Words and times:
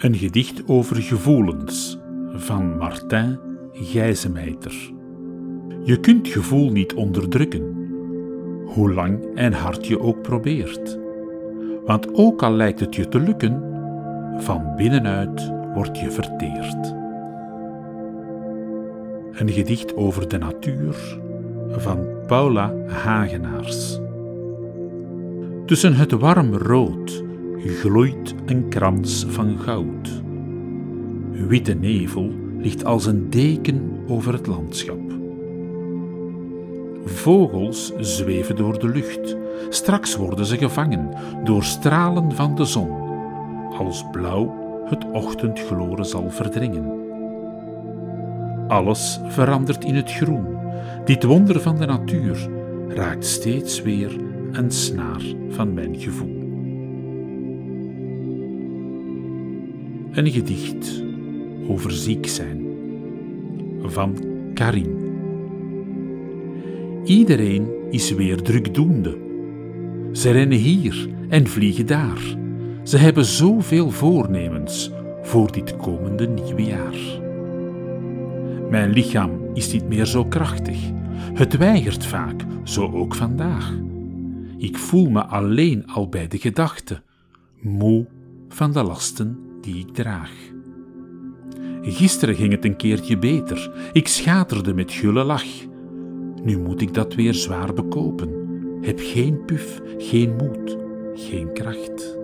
Een 0.00 0.14
gedicht 0.14 0.62
over 0.66 0.96
gevoelens 0.96 1.98
van 2.32 2.76
Martin 2.76 3.38
Gijzemeiter. 3.72 4.92
Je 5.84 6.00
kunt 6.00 6.28
gevoel 6.28 6.70
niet 6.70 6.94
onderdrukken, 6.94 7.62
hoe 8.66 8.92
lang 8.92 9.34
en 9.34 9.52
hard 9.52 9.86
je 9.86 10.00
ook 10.00 10.22
probeert. 10.22 10.98
Want 11.84 12.14
ook 12.14 12.42
al 12.42 12.52
lijkt 12.52 12.80
het 12.80 12.94
je 12.94 13.08
te 13.08 13.20
lukken, 13.20 13.62
van 14.36 14.74
binnenuit 14.76 15.52
word 15.74 15.98
je 15.98 16.10
verteerd. 16.10 16.94
Een 19.32 19.50
gedicht 19.50 19.96
over 19.96 20.28
de 20.28 20.38
natuur 20.38 21.18
van 21.68 22.06
Paula 22.26 22.74
Hagenaars. 22.86 23.98
Tussen 25.66 25.94
het 25.94 26.12
warm 26.12 26.54
rood 26.54 27.28
gloeit 27.64 28.34
een 28.46 28.68
krans 28.68 29.24
van 29.28 29.58
goud. 29.58 30.22
Witte 31.30 31.74
nevel 31.74 32.30
ligt 32.58 32.84
als 32.84 33.06
een 33.06 33.30
deken 33.30 33.90
over 34.08 34.32
het 34.32 34.46
landschap. 34.46 35.00
Vogels 37.04 37.92
zweven 37.98 38.56
door 38.56 38.78
de 38.78 38.88
lucht, 38.88 39.36
straks 39.68 40.16
worden 40.16 40.46
ze 40.46 40.56
gevangen 40.56 41.08
door 41.44 41.64
stralen 41.64 42.32
van 42.32 42.54
de 42.54 42.64
zon, 42.64 42.90
als 43.78 44.04
blauw 44.10 44.54
het 44.84 45.10
ochtendgloren 45.12 46.06
zal 46.06 46.30
verdringen. 46.30 46.98
Alles 48.68 49.20
verandert 49.24 49.84
in 49.84 49.94
het 49.94 50.12
groen. 50.12 50.46
Dit 51.04 51.24
wonder 51.24 51.60
van 51.60 51.76
de 51.76 51.86
natuur 51.86 52.48
raakt 52.88 53.26
steeds 53.26 53.82
weer 53.82 54.16
een 54.52 54.70
snaar 54.70 55.22
van 55.48 55.74
mijn 55.74 55.96
gevoel. 55.96 56.39
Een 60.10 60.30
gedicht 60.30 61.02
over 61.68 61.92
ziek 61.92 62.26
zijn 62.26 62.66
van 63.82 64.18
Karin. 64.54 64.98
Iedereen 67.04 67.68
is 67.90 68.14
weer 68.14 68.42
drukdoende. 68.42 69.18
Ze 70.12 70.30
rennen 70.30 70.58
hier 70.58 71.08
en 71.28 71.46
vliegen 71.46 71.86
daar. 71.86 72.36
Ze 72.82 72.96
hebben 72.96 73.24
zoveel 73.24 73.90
voornemens 73.90 74.90
voor 75.22 75.52
dit 75.52 75.76
komende 75.76 76.28
nieuwe 76.28 76.64
jaar. 76.64 76.96
Mijn 78.70 78.90
lichaam 78.90 79.30
is 79.54 79.72
niet 79.72 79.88
meer 79.88 80.06
zo 80.06 80.24
krachtig. 80.24 80.78
Het 81.34 81.56
weigert 81.56 82.06
vaak, 82.06 82.44
zo 82.62 82.92
ook 82.92 83.14
vandaag. 83.14 83.74
Ik 84.58 84.78
voel 84.78 85.10
me 85.10 85.24
alleen 85.24 85.86
al 85.86 86.08
bij 86.08 86.28
de 86.28 86.38
gedachte, 86.38 87.02
moe 87.60 88.06
van 88.48 88.72
de 88.72 88.82
lasten 88.82 89.48
die 89.72 89.86
ik 89.86 89.94
draag. 89.94 90.30
Gisteren 91.82 92.34
ging 92.34 92.52
het 92.52 92.64
een 92.64 92.76
keertje 92.76 93.18
beter. 93.18 93.90
Ik 93.92 94.08
schaterde 94.08 94.74
met 94.74 94.92
gulle 94.92 95.24
lach. 95.24 95.66
Nu 96.42 96.58
moet 96.58 96.80
ik 96.80 96.94
dat 96.94 97.14
weer 97.14 97.34
zwaar 97.34 97.74
bekopen. 97.74 98.28
Heb 98.80 98.98
geen 99.02 99.44
puf, 99.44 99.80
geen 99.98 100.36
moed, 100.36 100.76
geen 101.14 101.52
kracht. 101.52 102.18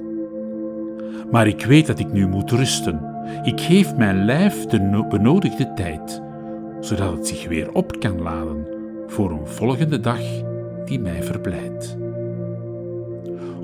Maar 1.30 1.46
ik 1.46 1.64
weet 1.64 1.86
dat 1.86 1.98
ik 1.98 2.12
nu 2.12 2.26
moet 2.26 2.50
rusten. 2.50 3.00
Ik 3.42 3.60
geef 3.60 3.96
mijn 3.96 4.24
lijf 4.24 4.64
de 4.64 5.06
benodigde 5.08 5.72
tijd, 5.74 6.22
zodat 6.80 7.12
het 7.12 7.26
zich 7.26 7.48
weer 7.48 7.72
op 7.72 8.00
kan 8.00 8.22
laden 8.22 8.66
voor 9.06 9.30
een 9.30 9.46
volgende 9.46 10.00
dag 10.00 10.22
die 10.84 11.00
mij 11.00 11.22
verblijdt. 11.22 12.05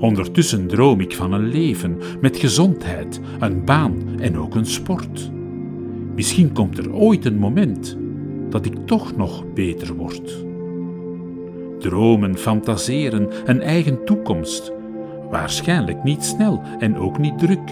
Ondertussen 0.03 0.67
droom 0.67 0.99
ik 0.99 1.15
van 1.15 1.33
een 1.33 1.47
leven 1.47 1.97
met 2.21 2.37
gezondheid, 2.37 3.19
een 3.39 3.65
baan 3.65 4.19
en 4.19 4.37
ook 4.37 4.55
een 4.55 4.65
sport. 4.65 5.31
Misschien 6.15 6.51
komt 6.51 6.77
er 6.77 6.93
ooit 6.93 7.25
een 7.25 7.37
moment 7.37 7.97
dat 8.49 8.65
ik 8.65 8.73
toch 8.85 9.15
nog 9.15 9.53
beter 9.53 9.93
word. 9.93 10.45
Dromen, 11.79 12.37
fantaseren, 12.37 13.29
een 13.45 13.61
eigen 13.61 14.05
toekomst. 14.05 14.71
Waarschijnlijk 15.29 16.03
niet 16.03 16.23
snel 16.23 16.61
en 16.79 16.97
ook 16.97 17.17
niet 17.17 17.39
druk, 17.39 17.71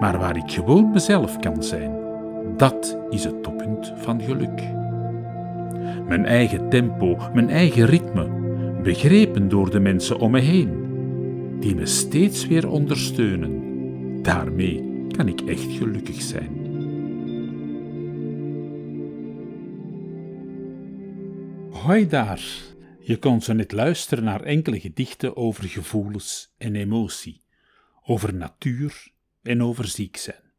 maar 0.00 0.18
waar 0.18 0.36
ik 0.36 0.50
gewoon 0.50 0.90
mezelf 0.90 1.38
kan 1.38 1.62
zijn. 1.62 1.92
Dat 2.56 2.98
is 3.10 3.24
het 3.24 3.42
toppunt 3.42 3.92
van 3.96 4.22
geluk. 4.22 4.62
Mijn 6.08 6.24
eigen 6.24 6.68
tempo, 6.68 7.18
mijn 7.34 7.50
eigen 7.50 7.86
ritme, 7.86 8.28
begrepen 8.82 9.48
door 9.48 9.70
de 9.70 9.80
mensen 9.80 10.18
om 10.18 10.30
me 10.30 10.40
heen 10.40 10.81
die 11.62 11.74
me 11.74 11.86
steeds 11.86 12.46
weer 12.46 12.68
ondersteunen. 12.68 14.22
Daarmee 14.22 15.06
kan 15.16 15.28
ik 15.28 15.40
echt 15.40 15.72
gelukkig 15.72 16.22
zijn. 16.22 16.60
Hoi 21.70 22.06
daar. 22.08 22.42
Je 23.00 23.18
kon 23.18 23.40
zo 23.40 23.52
net 23.52 23.72
luisteren 23.72 24.24
naar 24.24 24.42
enkele 24.42 24.80
gedichten 24.80 25.36
over 25.36 25.64
gevoelens 25.64 26.54
en 26.58 26.74
emotie, 26.74 27.42
over 28.02 28.34
natuur 28.34 29.12
en 29.42 29.62
over 29.62 29.88
ziek 29.88 30.16
zijn. 30.16 30.52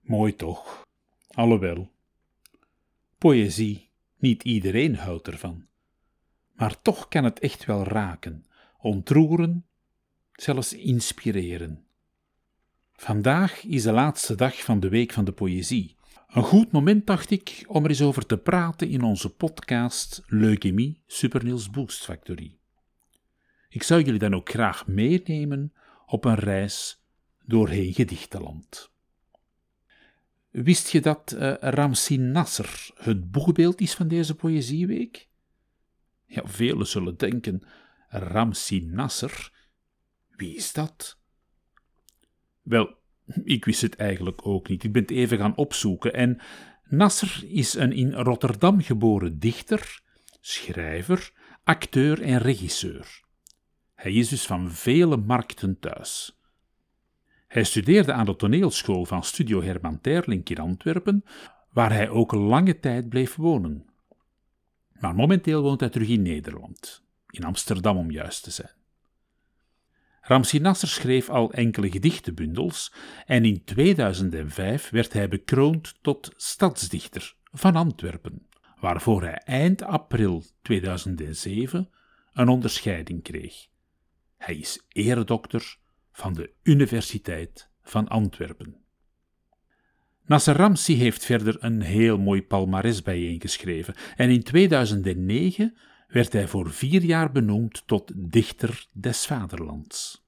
Mooi 0.00 0.36
toch? 0.36 0.82
Alhoewel. 1.28 1.92
Poëzie, 3.18 3.90
niet 4.18 4.42
iedereen 4.44 4.96
houdt 4.96 5.26
ervan. 5.26 5.66
Maar 6.52 6.82
toch 6.82 7.08
kan 7.08 7.24
het 7.24 7.38
echt 7.38 7.64
wel 7.64 7.84
raken, 7.84 8.44
ontroeren 8.78 9.66
zelfs 10.36 10.72
inspireren. 10.72 11.84
Vandaag 12.92 13.64
is 13.64 13.82
de 13.82 13.92
laatste 13.92 14.34
dag 14.34 14.64
van 14.64 14.80
de 14.80 14.88
Week 14.88 15.12
van 15.12 15.24
de 15.24 15.32
Poëzie. 15.32 15.96
Een 16.28 16.42
goed 16.42 16.72
moment, 16.72 17.06
dacht 17.06 17.30
ik, 17.30 17.64
om 17.66 17.84
er 17.84 17.90
eens 17.90 18.02
over 18.02 18.26
te 18.26 18.38
praten 18.38 18.88
in 18.88 19.02
onze 19.02 19.34
podcast 19.34 20.22
Leukemie 20.26 21.02
Superniels 21.06 21.70
Boost 21.70 22.04
Factory. 22.04 22.56
Ik 23.68 23.82
zou 23.82 24.02
jullie 24.02 24.18
dan 24.18 24.34
ook 24.34 24.50
graag 24.50 24.86
meenemen 24.86 25.72
op 26.06 26.24
een 26.24 26.34
reis 26.34 27.02
doorheen 27.44 27.94
gedichtenland. 27.94 28.90
Wist 30.50 30.90
je 30.90 31.00
dat 31.00 31.34
uh, 31.36 31.54
Ramsi 31.60 32.18
Nasser 32.18 32.90
het 32.94 33.30
boegbeeld 33.30 33.80
is 33.80 33.94
van 33.94 34.08
deze 34.08 34.34
Poëzieweek? 34.34 35.28
Ja, 36.26 36.42
velen 36.44 36.86
zullen 36.86 37.16
denken, 37.16 37.62
Ramsi 38.08 38.80
Nasser 38.80 39.52
wie 40.36 40.56
is 40.56 40.72
dat? 40.72 41.18
Wel, 42.62 42.94
ik 43.44 43.64
wist 43.64 43.80
het 43.80 43.96
eigenlijk 43.96 44.46
ook 44.46 44.68
niet. 44.68 44.84
Ik 44.84 44.92
ben 44.92 45.02
het 45.02 45.10
even 45.10 45.38
gaan 45.38 45.56
opzoeken. 45.56 46.12
En 46.14 46.40
Nasser 46.84 47.44
is 47.46 47.74
een 47.74 47.92
in 47.92 48.12
Rotterdam 48.12 48.80
geboren 48.80 49.38
dichter, 49.38 50.00
schrijver, 50.40 51.32
acteur 51.64 52.22
en 52.22 52.38
regisseur. 52.38 53.24
Hij 53.94 54.12
is 54.12 54.28
dus 54.28 54.46
van 54.46 54.70
vele 54.70 55.16
markten 55.16 55.78
thuis. 55.78 56.40
Hij 57.46 57.64
studeerde 57.64 58.12
aan 58.12 58.26
de 58.26 58.36
toneelschool 58.36 59.04
van 59.04 59.24
Studio 59.24 59.62
Herman 59.62 60.00
Terlink 60.00 60.48
in 60.48 60.58
Antwerpen, 60.58 61.24
waar 61.70 61.92
hij 61.92 62.08
ook 62.08 62.32
lange 62.32 62.80
tijd 62.80 63.08
bleef 63.08 63.34
wonen. 63.34 63.86
Maar 64.92 65.14
momenteel 65.14 65.62
woont 65.62 65.80
hij 65.80 65.88
terug 65.88 66.08
in 66.08 66.22
Nederland, 66.22 67.02
in 67.30 67.44
Amsterdam 67.44 67.96
om 67.96 68.10
juist 68.10 68.42
te 68.42 68.50
zijn. 68.50 68.70
Ramsi 70.28 70.58
Nasser 70.58 70.88
schreef 70.88 71.28
al 71.28 71.52
enkele 71.52 71.90
gedichtenbundels 71.90 72.92
en 73.26 73.44
in 73.44 73.64
2005 73.64 74.90
werd 74.90 75.12
hij 75.12 75.28
bekroond 75.28 75.94
tot 76.02 76.32
stadsdichter 76.36 77.34
van 77.52 77.76
Antwerpen, 77.76 78.46
waarvoor 78.80 79.22
hij 79.22 79.34
eind 79.34 79.82
april 79.82 80.44
2007 80.62 81.90
een 82.32 82.48
onderscheiding 82.48 83.22
kreeg. 83.22 83.66
Hij 84.36 84.56
is 84.56 84.82
eredokter 84.88 85.76
van 86.12 86.34
de 86.34 86.50
Universiteit 86.62 87.70
van 87.82 88.08
Antwerpen. 88.08 88.76
Nasser 90.24 90.56
Ramsi 90.56 90.94
heeft 90.94 91.24
verder 91.24 91.56
een 91.58 91.80
heel 91.80 92.18
mooi 92.18 92.42
palmares 92.42 93.02
bijeengeschreven 93.02 93.94
en 94.16 94.30
in 94.30 94.42
2009 94.42 95.76
werd 96.06 96.32
hij 96.32 96.48
voor 96.48 96.72
vier 96.72 97.02
jaar 97.02 97.32
benoemd 97.32 97.86
tot 97.86 98.12
dichter 98.14 98.86
des 98.92 99.26
vaderlands. 99.26 100.24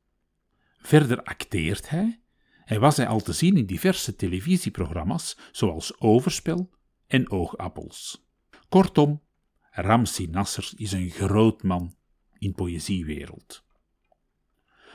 Verder 0.79 1.23
acteert 1.23 1.89
hij 1.89 2.21
en 2.65 2.81
was 2.81 2.97
hij 2.97 3.07
al 3.07 3.21
te 3.21 3.33
zien 3.33 3.57
in 3.57 3.67
diverse 3.67 4.17
televisieprogramma's 4.17 5.39
zoals 5.53 6.01
Overspel 6.01 6.71
en 7.07 7.31
Oogappels. 7.31 8.27
Kortom, 8.69 9.23
Ramsi 9.71 10.27
Nasser 10.27 10.73
is 10.77 10.93
een 10.93 11.11
groot 11.11 11.63
man 11.63 11.97
in 12.39 12.53
poëziewereld. 12.55 13.67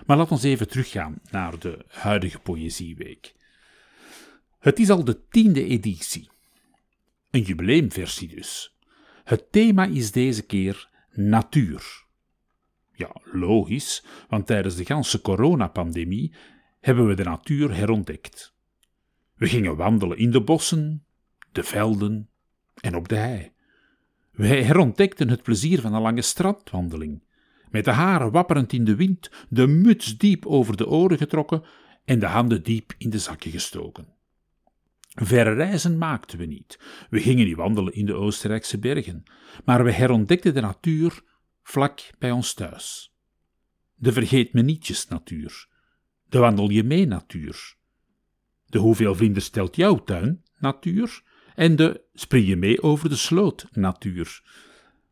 Maar 0.06 0.18
laten 0.18 0.38
we 0.38 0.47
even 0.47 0.68
teruggaan 0.68 1.21
naar 1.31 1.59
de 1.59 1.86
huidige 1.88 2.39
Poëzieweek. 2.39 3.36
Het 4.59 4.79
is 4.79 4.89
al 4.89 5.03
de 5.03 5.27
tiende 5.27 5.65
editie. 5.65 6.29
Een 7.31 7.41
jubileumversie 7.41 8.36
dus. 8.36 8.72
Het 9.23 9.51
thema 9.51 9.85
is 9.85 10.11
deze 10.11 10.45
keer 10.45 10.89
natuur. 11.11 12.05
Ja, 12.91 13.15
logisch, 13.23 14.05
want 14.29 14.47
tijdens 14.47 14.75
de 14.75 14.85
ganse 14.85 15.21
coronapandemie 15.21 16.35
hebben 16.79 17.07
we 17.07 17.13
de 17.13 17.23
natuur 17.23 17.75
herontdekt. 17.75 18.55
We 19.35 19.47
gingen 19.47 19.75
wandelen 19.75 20.17
in 20.17 20.31
de 20.31 20.41
bossen, 20.41 21.05
de 21.51 21.63
velden 21.63 22.29
en 22.75 22.95
op 22.95 23.07
de 23.07 23.15
hei. 23.15 23.51
Wij 24.31 24.63
herontdekten 24.63 25.29
het 25.29 25.43
plezier 25.43 25.81
van 25.81 25.93
een 25.93 26.01
lange 26.01 26.21
strandwandeling, 26.21 27.23
met 27.69 27.85
de 27.85 27.91
haren 27.91 28.31
wapperend 28.31 28.73
in 28.73 28.83
de 28.83 28.95
wind, 28.95 29.31
de 29.49 29.67
muts 29.67 30.17
diep 30.17 30.45
over 30.45 30.77
de 30.77 30.87
oren 30.87 31.17
getrokken 31.17 31.63
en 32.05 32.19
de 32.19 32.25
handen 32.25 32.63
diep 32.63 32.93
in 32.97 33.09
de 33.09 33.19
zakken 33.19 33.51
gestoken. 33.51 34.12
Verre 35.13 35.54
reizen 35.54 35.98
maakten 35.98 36.39
we 36.39 36.45
niet. 36.45 36.80
We 37.10 37.19
gingen 37.19 37.45
niet 37.45 37.56
wandelen 37.56 37.94
in 37.94 38.06
de 38.06 38.13
Oostenrijkse 38.13 38.80
bergen, 38.80 39.24
maar 39.65 39.83
we 39.83 39.92
herontdekten 39.92 40.54
de 40.54 40.62
natuur 40.62 41.21
vlak 41.63 42.10
bij 42.19 42.31
ons 42.31 42.54
thuis. 42.54 43.15
De 43.95 44.12
vergeet 44.12 44.54
me 44.54 44.62
nietjes 44.62 45.07
natuur, 45.07 45.68
de 46.30 46.38
wandel 46.38 46.69
je 46.69 46.83
mee 46.83 47.06
natuur, 47.06 47.75
de 48.65 48.77
hoeveel 48.77 49.15
vlinders 49.15 49.45
stelt 49.45 49.75
jouw 49.75 50.04
tuin 50.04 50.44
natuur 50.60 51.21
en 51.56 51.75
de 51.75 52.01
spring 52.13 52.48
je 52.48 52.56
mee 52.56 52.81
over 52.81 53.10
de 53.10 53.15
sloot 53.15 53.68
natuur. 53.71 54.42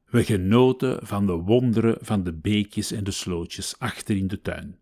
We 0.06 0.24
genoten 0.24 1.08
van 1.08 1.26
de 1.26 1.34
wonderen 1.34 1.98
van 2.00 2.24
de 2.24 2.34
beekjes 2.34 2.92
en 2.92 3.04
de 3.04 3.12
slootjes 3.12 3.80
achter 3.80 4.16
in 4.16 4.28
de 4.28 4.42
tuin. 4.42 4.80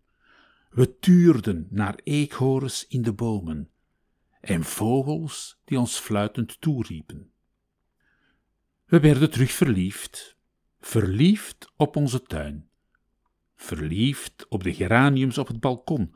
We 0.70 0.98
tuurden 0.98 1.66
naar 1.70 2.00
eekhoorns 2.04 2.86
in 2.88 3.02
de 3.02 3.12
bomen 3.12 3.69
en 4.40 4.64
vogels 4.64 5.60
die 5.64 5.78
ons 5.78 5.98
fluitend 5.98 6.60
toeriepen. 6.60 7.30
We 8.84 9.00
werden 9.00 9.30
terug 9.30 9.52
verliefd, 9.52 10.36
verliefd 10.80 11.72
op 11.76 11.96
onze 11.96 12.22
tuin, 12.22 12.68
verliefd 13.56 14.46
op 14.48 14.62
de 14.62 14.74
geraniums 14.74 15.38
op 15.38 15.48
het 15.48 15.60
balkon 15.60 16.14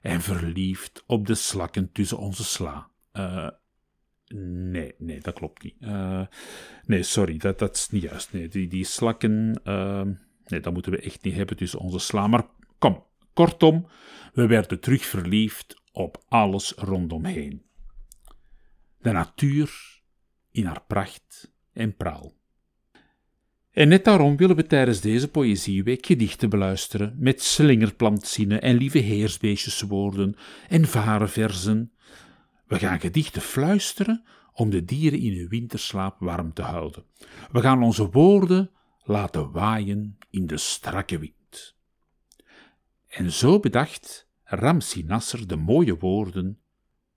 en 0.00 0.20
verliefd 0.20 1.02
op 1.06 1.26
de 1.26 1.34
slakken 1.34 1.92
tussen 1.92 2.18
onze 2.18 2.44
sla. 2.44 2.88
Uh, 3.12 3.48
nee, 4.36 4.94
nee, 4.98 5.20
dat 5.20 5.34
klopt 5.34 5.62
niet. 5.62 5.74
Uh, 5.80 6.26
nee, 6.84 7.02
sorry, 7.02 7.36
dat, 7.36 7.58
dat 7.58 7.76
is 7.76 7.88
niet 7.88 8.02
juist. 8.02 8.32
Nee, 8.32 8.48
die, 8.48 8.68
die 8.68 8.84
slakken, 8.84 9.60
uh, 9.64 10.02
nee, 10.46 10.60
dat 10.60 10.72
moeten 10.72 10.92
we 10.92 11.00
echt 11.00 11.22
niet 11.22 11.34
hebben 11.34 11.56
tussen 11.56 11.78
onze 11.78 11.98
sla. 11.98 12.26
Maar 12.26 12.46
kom, 12.78 13.04
kortom, 13.32 13.86
we 14.32 14.46
werden 14.46 14.80
terug 14.80 15.04
verliefd 15.04 15.82
op 15.94 16.24
alles 16.28 16.72
rondomheen. 16.76 17.62
De 18.98 19.12
natuur 19.12 20.00
in 20.50 20.64
haar 20.64 20.82
pracht 20.86 21.52
en 21.72 21.96
praal. 21.96 22.32
En 23.70 23.88
net 23.88 24.04
daarom 24.04 24.36
willen 24.36 24.56
we 24.56 24.66
tijdens 24.66 25.00
deze 25.00 25.28
Poëzieweek 25.28 26.06
gedichten 26.06 26.50
beluisteren 26.50 27.14
met 27.18 27.42
slingerplantzinnen 27.42 28.62
en 28.62 28.76
lieve 28.76 28.98
heersbeestjeswoorden 28.98 30.36
en 30.68 30.86
varenverzen. 30.86 31.92
We 32.66 32.78
gaan 32.78 33.00
gedichten 33.00 33.42
fluisteren 33.42 34.24
om 34.52 34.70
de 34.70 34.84
dieren 34.84 35.18
in 35.18 35.36
hun 35.36 35.48
winterslaap 35.48 36.16
warm 36.18 36.52
te 36.52 36.62
houden. 36.62 37.04
We 37.52 37.60
gaan 37.60 37.82
onze 37.82 38.10
woorden 38.10 38.70
laten 39.02 39.50
waaien 39.50 40.18
in 40.30 40.46
de 40.46 40.56
strakke 40.56 41.18
wind. 41.18 41.76
En 43.08 43.32
zo 43.32 43.60
bedacht 43.60 44.28
Ramsi 44.54 45.02
Nasser 45.02 45.46
de 45.48 45.56
mooie 45.56 45.96
woorden: 45.96 46.60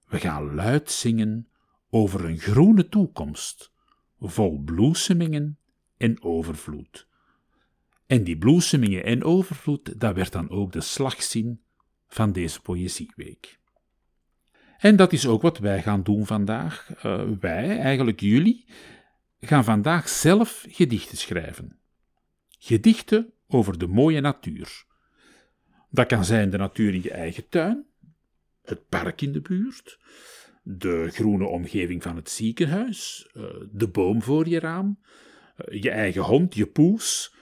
We 0.07 0.19
gaan 0.19 0.55
luid 0.55 0.91
zingen 0.91 1.47
over 1.89 2.25
een 2.25 2.37
groene 2.37 2.89
toekomst, 2.89 3.71
vol 4.19 4.59
bloesemingen 4.59 5.59
en 5.97 6.23
overvloed. 6.23 7.07
En 8.05 8.23
die 8.23 8.37
bloesemingen 8.37 9.03
en 9.03 9.23
overvloed, 9.23 9.99
dat 9.99 10.15
werd 10.15 10.31
dan 10.31 10.49
ook 10.49 10.71
de 10.71 10.81
slagzin 10.81 11.61
van 12.07 12.31
deze 12.31 12.61
Poëzieweek. 12.61 13.59
En 14.77 14.95
dat 14.95 15.13
is 15.13 15.27
ook 15.27 15.41
wat 15.41 15.57
wij 15.57 15.81
gaan 15.81 16.03
doen 16.03 16.25
vandaag. 16.25 16.89
Uh, 17.05 17.23
wij, 17.39 17.79
eigenlijk 17.79 18.19
jullie, 18.19 18.65
gaan 19.39 19.63
vandaag 19.63 20.09
zelf 20.09 20.65
gedichten 20.69 21.17
schrijven. 21.17 21.79
Gedichten 22.59 23.33
over 23.47 23.77
de 23.77 23.87
mooie 23.87 24.21
natuur. 24.21 24.85
Dat 25.89 26.07
kan 26.07 26.25
zijn 26.25 26.49
de 26.49 26.57
natuur 26.57 26.93
in 26.93 27.03
je 27.03 27.11
eigen 27.11 27.49
tuin, 27.49 27.85
het 28.63 28.89
park 28.89 29.21
in 29.21 29.31
de 29.31 29.41
buurt, 29.41 29.99
de 30.63 31.09
groene 31.09 31.45
omgeving 31.45 32.03
van 32.03 32.15
het 32.15 32.29
ziekenhuis, 32.29 33.29
uh, 33.33 33.43
de 33.71 33.87
boom 33.87 34.21
voor 34.21 34.47
je 34.47 34.59
raam, 34.59 34.99
uh, 35.57 35.81
je 35.81 35.89
eigen 35.89 36.21
hond, 36.21 36.55
je 36.55 36.65
poes, 36.65 37.35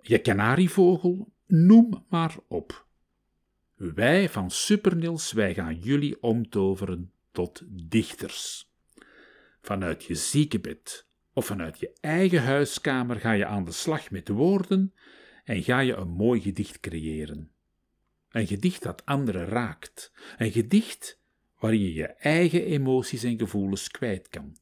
je 0.00 0.18
kanarievogel, 0.18 1.32
noem 1.46 2.04
maar 2.08 2.36
op. 2.48 2.86
Wij 3.74 4.28
van 4.28 4.50
Supernils, 4.50 5.32
wij 5.32 5.54
gaan 5.54 5.78
jullie 5.78 6.22
omtoveren 6.22 7.12
tot 7.32 7.62
dichters. 7.68 8.70
Vanuit 9.60 10.04
je 10.04 10.14
ziekenbed 10.14 11.06
of 11.32 11.46
vanuit 11.46 11.80
je 11.80 11.92
eigen 12.00 12.42
huiskamer 12.42 13.16
ga 13.16 13.32
je 13.32 13.46
aan 13.46 13.64
de 13.64 13.72
slag 13.72 14.10
met 14.10 14.28
woorden 14.28 14.94
en 15.44 15.62
ga 15.62 15.80
je 15.80 15.94
een 15.94 16.08
mooi 16.08 16.40
gedicht 16.40 16.80
creëren. 16.80 17.50
Een 18.36 18.46
gedicht 18.46 18.82
dat 18.82 19.04
anderen 19.04 19.46
raakt. 19.46 20.12
Een 20.38 20.50
gedicht 20.50 21.20
waarin 21.58 21.80
je 21.80 21.92
je 21.92 22.06
eigen 22.06 22.64
emoties 22.64 23.22
en 23.22 23.38
gevoelens 23.38 23.90
kwijt 23.90 24.28
kan. 24.28 24.56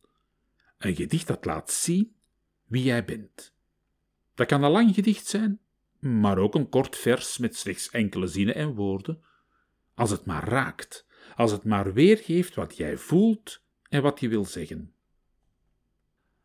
Een 0.79 0.95
gedicht 0.95 1.27
dat 1.27 1.45
laat 1.45 1.71
zien 1.71 2.17
wie 2.67 2.83
jij 2.83 3.05
bent. 3.05 3.55
Dat 4.35 4.47
kan 4.47 4.63
een 4.63 4.71
lang 4.71 4.95
gedicht 4.95 5.27
zijn, 5.27 5.61
maar 5.99 6.39
ook 6.39 6.55
een 6.55 6.69
kort 6.69 6.97
vers 6.97 7.39
met 7.39 7.57
slechts 7.57 7.91
enkele 7.91 8.27
zinnen 8.27 8.55
en 8.55 8.75
woorden, 8.75 9.25
als 9.95 10.11
het 10.11 10.25
maar 10.25 10.49
raakt, 10.49 11.07
als 11.37 11.51
het 11.51 11.65
maar 11.65 11.93
weergeeft 11.93 12.55
wat 12.55 12.77
jij 12.77 12.97
voelt 12.97 13.63
en 13.89 14.03
wat 14.03 14.21
je 14.21 14.29
wil 14.29 14.45
zeggen. 14.45 14.95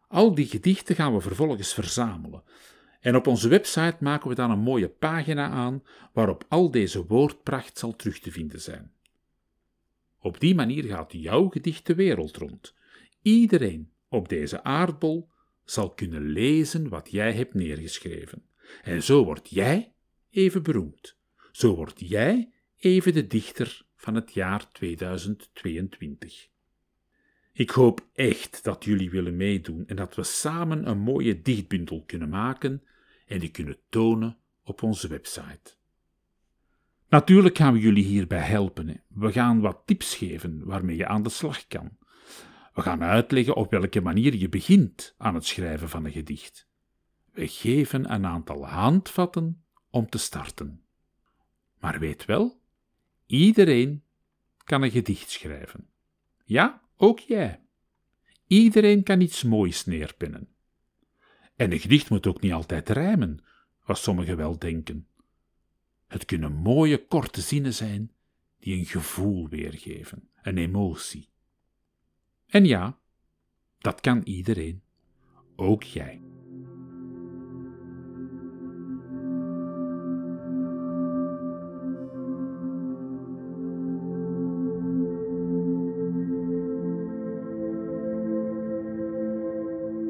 Al 0.07 0.35
die 0.35 0.47
gedichten 0.47 0.95
gaan 0.95 1.13
we 1.13 1.21
vervolgens 1.21 1.73
verzamelen. 1.73 2.43
En 2.99 3.15
op 3.15 3.27
onze 3.27 3.47
website 3.47 3.97
maken 3.99 4.29
we 4.29 4.35
dan 4.35 4.51
een 4.51 4.59
mooie 4.59 4.89
pagina 4.89 5.49
aan 5.49 5.83
waarop 6.13 6.45
al 6.47 6.71
deze 6.71 7.05
woordpracht 7.05 7.77
zal 7.77 7.95
terug 7.95 8.19
te 8.19 8.31
vinden 8.31 8.61
zijn. 8.61 8.91
Op 10.19 10.39
die 10.39 10.55
manier 10.55 10.83
gaat 10.83 11.13
jouw 11.13 11.49
gedicht 11.49 11.85
de 11.85 11.95
wereld 11.95 12.37
rond. 12.37 12.73
Iedereen 13.21 13.91
op 14.07 14.29
deze 14.29 14.63
aardbol 14.63 15.29
zal 15.65 15.93
kunnen 15.93 16.21
lezen 16.21 16.89
wat 16.89 17.11
jij 17.11 17.33
hebt 17.33 17.53
neergeschreven. 17.53 18.45
En 18.83 19.03
zo 19.03 19.23
word 19.23 19.49
jij 19.49 19.93
even 20.29 20.63
beroemd. 20.63 21.17
Zo 21.51 21.75
word 21.75 21.99
jij 21.99 22.51
even 22.77 23.13
de 23.13 23.27
dichter 23.27 23.85
van 23.95 24.15
het 24.15 24.33
jaar 24.33 24.71
2022. 24.71 26.47
Ik 27.53 27.69
hoop 27.69 28.07
echt 28.13 28.63
dat 28.63 28.83
jullie 28.83 29.09
willen 29.09 29.37
meedoen 29.37 29.87
en 29.87 29.95
dat 29.95 30.15
we 30.15 30.23
samen 30.23 30.89
een 30.89 30.99
mooie 30.99 31.41
dichtbundel 31.41 32.03
kunnen 32.05 32.29
maken 32.29 32.83
en 33.29 33.39
die 33.39 33.49
kunnen 33.49 33.77
tonen 33.89 34.37
op 34.63 34.83
onze 34.83 35.07
website. 35.07 35.77
Natuurlijk 37.09 37.57
gaan 37.57 37.73
we 37.73 37.79
jullie 37.79 38.03
hierbij 38.03 38.39
helpen. 38.39 39.03
We 39.07 39.31
gaan 39.31 39.59
wat 39.59 39.81
tips 39.85 40.15
geven 40.15 40.65
waarmee 40.65 40.95
je 40.95 41.07
aan 41.07 41.23
de 41.23 41.29
slag 41.29 41.67
kan. 41.67 41.97
We 42.73 42.81
gaan 42.81 43.03
uitleggen 43.03 43.55
op 43.55 43.71
welke 43.71 44.01
manier 44.01 44.35
je 44.35 44.49
begint 44.49 45.15
aan 45.17 45.35
het 45.35 45.45
schrijven 45.45 45.89
van 45.89 46.05
een 46.05 46.11
gedicht. 46.11 46.67
We 47.31 47.47
geven 47.47 48.13
een 48.13 48.25
aantal 48.25 48.67
handvatten 48.67 49.63
om 49.89 50.09
te 50.09 50.17
starten. 50.17 50.83
Maar 51.79 51.99
weet 51.99 52.25
wel, 52.25 52.61
iedereen 53.25 54.03
kan 54.63 54.81
een 54.81 54.91
gedicht 54.91 55.29
schrijven. 55.29 55.89
Ja, 56.43 56.81
ook 56.97 57.19
jij. 57.19 57.61
Iedereen 58.47 59.03
kan 59.03 59.21
iets 59.21 59.43
moois 59.43 59.85
neerpinnen. 59.85 60.49
En 61.59 61.71
een 61.71 61.79
gedicht 61.79 62.09
moet 62.09 62.27
ook 62.27 62.41
niet 62.41 62.53
altijd 62.53 62.89
rijmen, 62.89 63.39
wat 63.85 63.97
sommigen 63.97 64.37
wel 64.37 64.59
denken. 64.59 65.07
Het 66.07 66.25
kunnen 66.25 66.53
mooie, 66.53 67.05
korte 67.05 67.41
zinnen 67.41 67.73
zijn 67.73 68.11
die 68.59 68.77
een 68.77 68.85
gevoel 68.85 69.49
weergeven, 69.49 70.29
een 70.41 70.57
emotie. 70.57 71.29
En 72.45 72.65
ja, 72.65 72.97
dat 73.77 74.01
kan 74.01 74.21
iedereen, 74.23 74.81
ook 75.55 75.83
jij. 75.83 76.21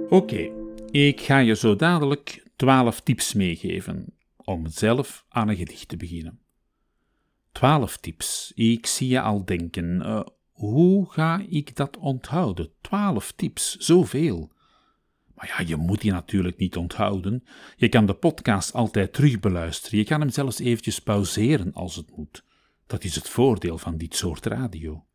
Oké 0.09 0.58
ik 0.91 1.21
ga 1.21 1.37
je 1.37 1.55
zo 1.55 1.75
dadelijk 1.75 2.51
twaalf 2.55 3.01
tips 3.01 3.33
meegeven 3.33 4.05
om 4.35 4.67
zelf 4.67 5.25
aan 5.29 5.47
een 5.47 5.55
gedicht 5.55 5.87
te 5.87 5.97
beginnen. 5.97 6.39
Twaalf 7.51 7.97
tips. 7.97 8.51
Ik 8.55 8.85
zie 8.85 9.07
je 9.07 9.21
al 9.21 9.45
denken, 9.45 9.85
uh, 9.85 10.21
hoe 10.51 11.11
ga 11.11 11.45
ik 11.49 11.75
dat 11.75 11.97
onthouden? 11.97 12.71
Twaalf 12.81 13.31
tips, 13.31 13.75
zoveel. 13.75 14.51
Maar 15.35 15.47
ja, 15.47 15.67
je 15.67 15.75
moet 15.75 16.01
die 16.01 16.11
natuurlijk 16.11 16.57
niet 16.57 16.77
onthouden. 16.77 17.43
Je 17.75 17.89
kan 17.89 18.05
de 18.05 18.13
podcast 18.13 18.73
altijd 18.73 19.13
terugbeluisteren. 19.13 19.99
Je 19.99 20.05
kan 20.05 20.19
hem 20.19 20.29
zelfs 20.29 20.59
eventjes 20.59 20.99
pauzeren 20.99 21.73
als 21.73 21.95
het 21.95 22.17
moet. 22.17 22.43
Dat 22.87 23.03
is 23.03 23.15
het 23.15 23.29
voordeel 23.29 23.77
van 23.77 23.97
dit 23.97 24.15
soort 24.15 24.45
radio. 24.45 25.05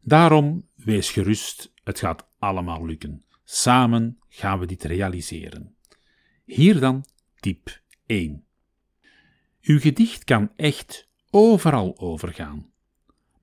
Daarom, 0.00 0.68
wees 0.74 1.10
gerust, 1.10 1.72
het 1.84 1.98
gaat 1.98 2.28
allemaal 2.38 2.86
lukken. 2.86 3.24
Samen 3.50 4.18
gaan 4.28 4.58
we 4.58 4.66
dit 4.66 4.84
realiseren. 4.84 5.76
Hier 6.44 6.80
dan 6.80 7.04
tip 7.40 7.80
1. 8.06 8.44
Uw 9.62 9.80
gedicht 9.80 10.24
kan 10.24 10.50
echt 10.56 11.08
overal 11.30 11.98
overgaan, 11.98 12.70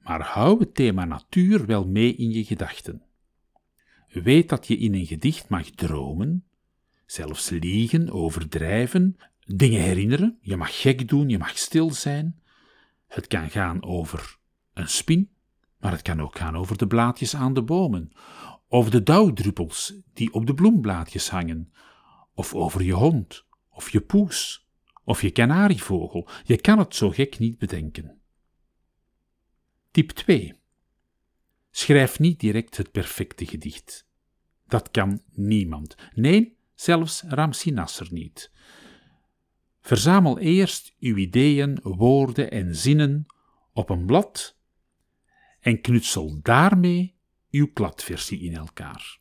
maar 0.03 0.21
hou 0.21 0.59
het 0.59 0.75
thema 0.75 1.05
natuur 1.05 1.65
wel 1.65 1.88
mee 1.88 2.15
in 2.15 2.31
je 2.31 2.43
gedachten. 2.43 3.01
Weet 4.07 4.50
dat 4.50 4.67
je 4.67 4.77
in 4.77 4.93
een 4.93 5.05
gedicht 5.05 5.50
mag 5.50 5.69
dromen, 5.69 6.45
zelfs 7.05 7.50
liegen, 7.50 8.09
overdrijven, 8.09 9.17
dingen 9.45 9.81
herinneren, 9.81 10.38
je 10.41 10.57
mag 10.57 10.81
gek 10.81 11.07
doen, 11.07 11.29
je 11.29 11.38
mag 11.38 11.57
stil 11.57 11.91
zijn. 11.91 12.41
Het 13.07 13.27
kan 13.27 13.50
gaan 13.50 13.83
over 13.83 14.38
een 14.74 14.89
spin, 14.89 15.29
maar 15.79 15.91
het 15.91 16.01
kan 16.01 16.21
ook 16.21 16.38
gaan 16.38 16.55
over 16.55 16.77
de 16.77 16.88
blaadjes 16.88 17.35
aan 17.35 17.53
de 17.53 17.63
bomen, 17.63 18.12
over 18.67 18.91
de 18.91 19.03
dauwdruppels 19.03 19.93
die 20.13 20.34
op 20.34 20.45
de 20.45 20.53
bloemblaadjes 20.53 21.29
hangen, 21.29 21.74
of 22.34 22.53
over 22.53 22.84
je 22.84 22.93
hond, 22.93 23.45
of 23.69 23.89
je 23.89 24.01
poes, 24.01 24.67
of 25.03 25.22
je 25.22 25.31
kanarievogel. 25.31 26.27
Je 26.43 26.62
kan 26.62 26.79
het 26.79 26.95
zo 26.95 27.10
gek 27.10 27.39
niet 27.39 27.57
bedenken. 27.57 28.19
Tip 29.91 30.10
2. 30.10 30.53
Schrijf 31.72 32.19
niet 32.19 32.39
direct 32.39 32.77
het 32.77 32.91
perfecte 32.91 33.45
gedicht. 33.45 34.07
Dat 34.67 34.91
kan 34.91 35.22
niemand. 35.31 35.95
Nee, 36.13 36.57
zelfs 36.74 37.22
Ramsi 37.22 37.72
Nasser 37.72 38.07
niet. 38.12 38.51
Verzamel 39.81 40.39
eerst 40.39 40.95
uw 41.00 41.15
ideeën, 41.15 41.79
woorden 41.81 42.51
en 42.51 42.75
zinnen 42.75 43.25
op 43.74 43.89
een 43.89 44.05
blad 44.05 44.57
en 45.60 45.81
knutsel 45.81 46.39
daarmee 46.41 47.14
uw 47.55 47.71
kladversie 47.74 48.39
in 48.39 48.55
elkaar. 48.55 49.19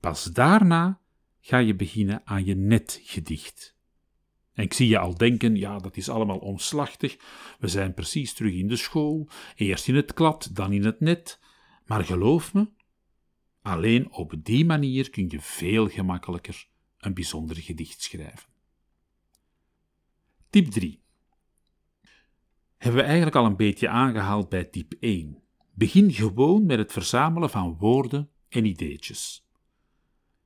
Pas 0.00 0.24
daarna 0.24 1.00
ga 1.40 1.58
je 1.58 1.74
beginnen 1.74 2.20
aan 2.24 2.44
je 2.44 2.54
netgedicht. 2.54 3.76
En 4.52 4.64
ik 4.64 4.72
zie 4.72 4.88
je 4.88 4.98
al 4.98 5.16
denken, 5.16 5.56
ja, 5.56 5.78
dat 5.78 5.96
is 5.96 6.08
allemaal 6.08 6.38
omslachtig. 6.38 7.16
We 7.58 7.68
zijn 7.68 7.94
precies 7.94 8.32
terug 8.34 8.52
in 8.52 8.68
de 8.68 8.76
school, 8.76 9.28
eerst 9.54 9.88
in 9.88 9.94
het 9.94 10.12
klad, 10.12 10.50
dan 10.52 10.72
in 10.72 10.84
het 10.84 11.00
net. 11.00 11.40
Maar 11.86 12.04
geloof 12.04 12.54
me, 12.54 12.68
alleen 13.62 14.12
op 14.12 14.34
die 14.42 14.64
manier 14.64 15.10
kun 15.10 15.28
je 15.28 15.40
veel 15.40 15.88
gemakkelijker 15.88 16.66
een 16.98 17.14
bijzonder 17.14 17.56
gedicht 17.56 18.02
schrijven. 18.02 18.50
Tip 20.50 20.70
3. 20.70 21.02
Hebben 22.76 23.00
we 23.00 23.06
eigenlijk 23.06 23.36
al 23.36 23.44
een 23.44 23.56
beetje 23.56 23.88
aangehaald 23.88 24.48
bij 24.48 24.64
tip 24.64 24.92
1. 25.00 25.41
Begin 25.82 26.12
gewoon 26.12 26.66
met 26.66 26.78
het 26.78 26.92
verzamelen 26.92 27.50
van 27.50 27.76
woorden 27.78 28.30
en 28.48 28.64
ideetjes. 28.64 29.46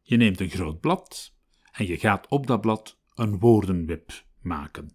Je 0.02 0.16
neemt 0.16 0.40
een 0.40 0.48
groot 0.48 0.80
blad 0.80 1.34
en 1.72 1.86
je 1.86 1.98
gaat 1.98 2.28
op 2.28 2.46
dat 2.46 2.60
blad 2.60 2.98
een 3.14 3.38
woordenweb 3.38 4.24
maken. 4.40 4.90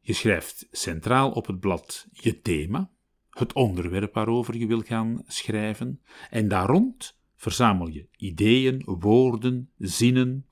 Je 0.00 0.12
schrijft 0.12 0.68
centraal 0.70 1.30
op 1.30 1.46
het 1.46 1.60
blad 1.60 2.06
je 2.10 2.40
thema, 2.40 2.90
het 3.30 3.52
onderwerp 3.52 4.14
waarover 4.14 4.56
je 4.56 4.66
wil 4.66 4.80
gaan 4.80 5.22
schrijven, 5.26 6.02
en 6.30 6.48
daar 6.48 6.66
rond 6.66 7.18
verzamel 7.36 7.88
je 7.88 8.08
ideeën, 8.16 8.82
woorden, 8.84 9.70
zinnen, 9.78 10.48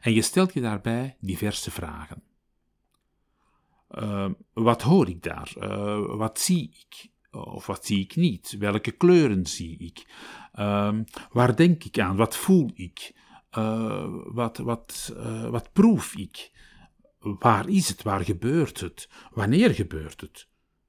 en 0.00 0.12
je 0.12 0.22
stelt 0.22 0.52
je 0.52 0.60
daarbij 0.60 1.16
diverse 1.20 1.70
vragen. 1.70 2.22
Uh, 3.90 4.30
wat 4.52 4.82
hoor 4.82 5.08
ik 5.08 5.22
daar? 5.22 5.52
Uh, 5.58 6.16
wat 6.16 6.40
zie 6.40 6.68
ik? 6.68 7.11
Of 7.32 7.66
wat 7.66 7.86
zie 7.86 8.00
ik 8.00 8.16
niet? 8.16 8.56
Welke 8.58 8.90
kleuren 8.90 9.46
zie 9.46 9.78
ik? 9.78 10.06
Uh, 10.54 10.98
waar 11.30 11.56
denk 11.56 11.84
ik 11.84 11.98
aan? 11.98 12.16
Wat 12.16 12.36
voel 12.36 12.70
ik? 12.74 13.12
Uh, 13.58 14.06
wat, 14.24 14.58
wat, 14.58 15.12
uh, 15.16 15.48
wat 15.48 15.72
proef 15.72 16.16
ik? 16.16 16.50
Waar 17.18 17.68
is 17.68 17.88
het? 17.88 18.02
Waar 18.02 18.24
gebeurt 18.24 18.80
het? 18.80 19.08
Wanneer 19.30 19.70
gebeurt 19.70 20.20
het? 20.20 20.48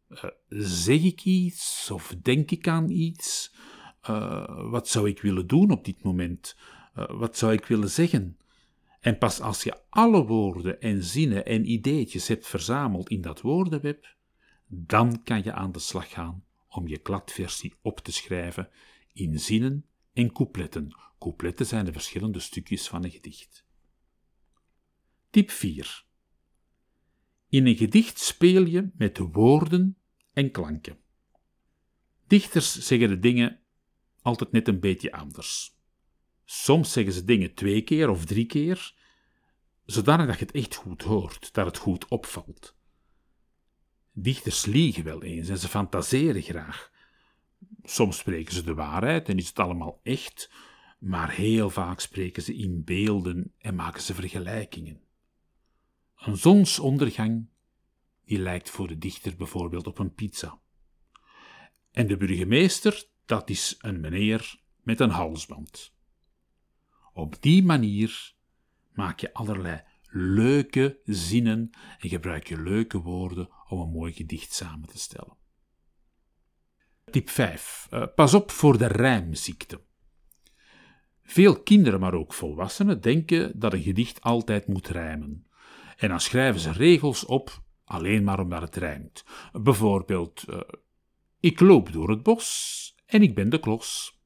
Uh, 0.10 0.24
zeg 0.50 1.04
ik 1.04 1.24
iets 1.24 1.92
of 1.92 2.16
denk 2.22 2.52
ik 2.52 2.68
aan 2.68 2.90
iets? 2.90 3.56
wat 4.70 4.88
zou 4.88 5.10
ik 5.10 5.22
willen 5.22 5.48
doen 5.48 5.72
op 5.72 5.86
dit 5.86 6.04
moment? 6.04 6.56
wat 6.94 7.38
zou 7.38 7.54
ik 7.54 7.66
willen 7.66 7.90
zeggen? 7.90 8.38
En 9.00 9.18
pas 9.18 9.42
als 9.42 9.64
je 9.64 9.78
alle 9.90 10.26
woorden 10.26 10.82
en 10.82 11.04
zinnen 11.04 11.46
en 11.46 11.72
ideetjes 11.72 12.28
hebt 12.28 12.48
verzameld 12.48 13.10
in 13.10 13.22
dat 13.22 13.42
woordenweb, 13.42 14.16
dan 14.68 15.24
kan 15.24 15.44
je 15.44 15.54
aan 15.54 15.72
de 15.72 15.80
slag 15.80 16.10
gaan 16.10 16.46
om 16.68 16.88
je 16.88 16.98
kladversie 16.98 17.74
op 17.82 18.00
te 18.00 18.12
schrijven 18.12 18.70
in 19.14 19.40
zinnen 19.40 19.86
en 20.14 20.32
coupletten. 20.32 20.96
Coupletten 21.20 21.66
zijn 21.66 21.86
de 21.86 21.92
verschillende 21.92 22.40
stukjes 22.40 22.88
van 22.88 23.04
een 23.04 23.12
gedicht. 23.12 23.66
Tip 25.30 25.52
4. 25.52 26.06
In 27.50 27.68
een 27.68 27.76
gedicht 27.76 28.20
speel 28.20 28.66
je 28.66 28.90
met 28.96 29.18
woorden 29.18 29.98
en 30.34 30.52
klanken. 30.52 30.98
Dichters 32.28 32.88
zeggen 32.88 33.10
de 33.10 33.20
dingen 33.20 33.60
altijd 34.22 34.52
net 34.52 34.68
een 34.68 34.80
beetje 34.80 35.12
anders. 35.12 35.78
Soms 36.46 36.92
zeggen 36.92 37.14
ze 37.14 37.24
dingen 37.24 37.54
twee 37.54 37.82
keer 37.82 38.10
of 38.10 38.26
drie 38.26 38.46
keer, 38.46 38.94
zodanig 39.86 40.28
dat 40.28 40.40
je 40.40 40.46
het 40.46 40.56
echt 40.56 40.76
goed 40.76 41.02
hoort, 41.02 41.54
dat 41.54 41.66
het 41.66 41.78
goed 41.78 42.08
opvalt. 42.08 42.76
Dichters 44.14 44.66
liegen 44.66 45.04
wel 45.04 45.24
eens 45.24 45.50
en 45.50 45.58
ze 45.58 45.68
fantaseren 45.68 46.42
graag. 46.42 46.92
Soms 47.84 48.18
spreken 48.18 48.54
ze 48.54 48.64
de 48.64 48.74
waarheid 48.74 49.30
en 49.30 49.38
is 49.38 49.48
het 49.48 49.60
allemaal 49.60 50.00
echt, 50.04 50.52
maar 51.00 51.32
heel 51.32 51.70
vaak 51.70 52.00
spreken 52.00 52.44
ze 52.44 52.56
in 52.56 52.84
beelden 52.84 53.54
en 53.58 53.76
maken 53.76 54.02
ze 54.02 54.14
vergelijkingen. 54.14 55.02
Een 56.16 56.38
zonsondergang 56.38 57.48
die 58.26 58.40
lijkt 58.40 58.70
voor 58.70 58.88
de 58.88 58.98
dichter 58.98 59.36
bijvoorbeeld 59.36 59.88
op 59.88 60.00
een 60.00 60.14
pizza. 60.14 60.60
En 61.92 62.08
de 62.08 62.18
burgemeester, 62.18 63.04
dat 63.26 63.50
is 63.50 63.76
een 63.80 64.00
meneer 64.00 64.60
met 64.82 65.00
een 65.00 65.10
halsband. 65.10 65.94
Op 67.14 67.42
die 67.42 67.64
manier 67.64 68.34
maak 68.92 69.20
je 69.20 69.34
allerlei 69.34 69.84
leuke 70.14 71.00
zinnen 71.04 71.70
en 72.00 72.10
gebruik 72.10 72.48
je 72.48 72.62
leuke 72.62 73.02
woorden 73.02 73.50
om 73.68 73.80
een 73.80 73.92
mooi 73.92 74.14
gedicht 74.14 74.54
samen 74.54 74.90
te 74.90 74.98
stellen. 74.98 75.38
Tip 77.12 77.30
5. 77.30 77.88
Uh, 77.92 78.02
eh, 78.02 78.08
pas 78.16 78.34
op 78.34 78.52
voor 78.52 78.78
de 78.78 78.88
rijmziekte. 78.88 79.82
Veel 81.24 81.62
kinderen, 81.62 82.00
maar 82.00 82.14
ook 82.14 82.34
volwassenen, 82.34 83.02
denken 83.02 83.60
dat 83.60 83.74
een 83.74 83.82
gedicht 83.82 84.22
altijd 84.22 84.68
moet 84.68 84.88
rijmen. 84.88 85.48
En 85.98 86.10
dan 86.10 86.20
schrijven 86.20 86.62
ze 86.62 86.72
regels 86.72 87.26
op 87.26 87.64
alleen 87.84 88.24
maar 88.24 88.40
omdat 88.40 88.62
het 88.62 88.76
rijmt. 88.76 89.26
Bijvoorbeeld, 89.52 90.44
uh, 90.50 90.60
ik 91.40 91.60
loop 91.60 91.92
door 91.92 92.10
het 92.10 92.24
bos 92.24 92.96
en 93.06 93.22
ik 93.22 93.36
ben 93.36 93.50
de 93.50 93.60
klos. 93.60 94.20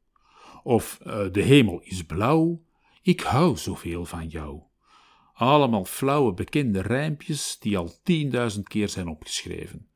Of 0.63 0.99
uh, 1.07 1.31
de 1.31 1.41
hemel 1.41 1.79
is 1.79 2.05
blauw, 2.05 2.63
ik 3.01 3.21
hou 3.21 3.57
zoveel 3.57 4.05
van 4.05 4.27
jou. 4.27 4.66
Allemaal 5.37 5.85
flauwe 5.85 6.33
bekende 6.33 6.81
rijmpjes 6.81 7.59
die 7.59 7.77
al 7.77 7.99
tienduizend 8.03 8.67
keer 8.67 8.89
zijn 8.89 9.07
opgeschreven. 9.07 9.87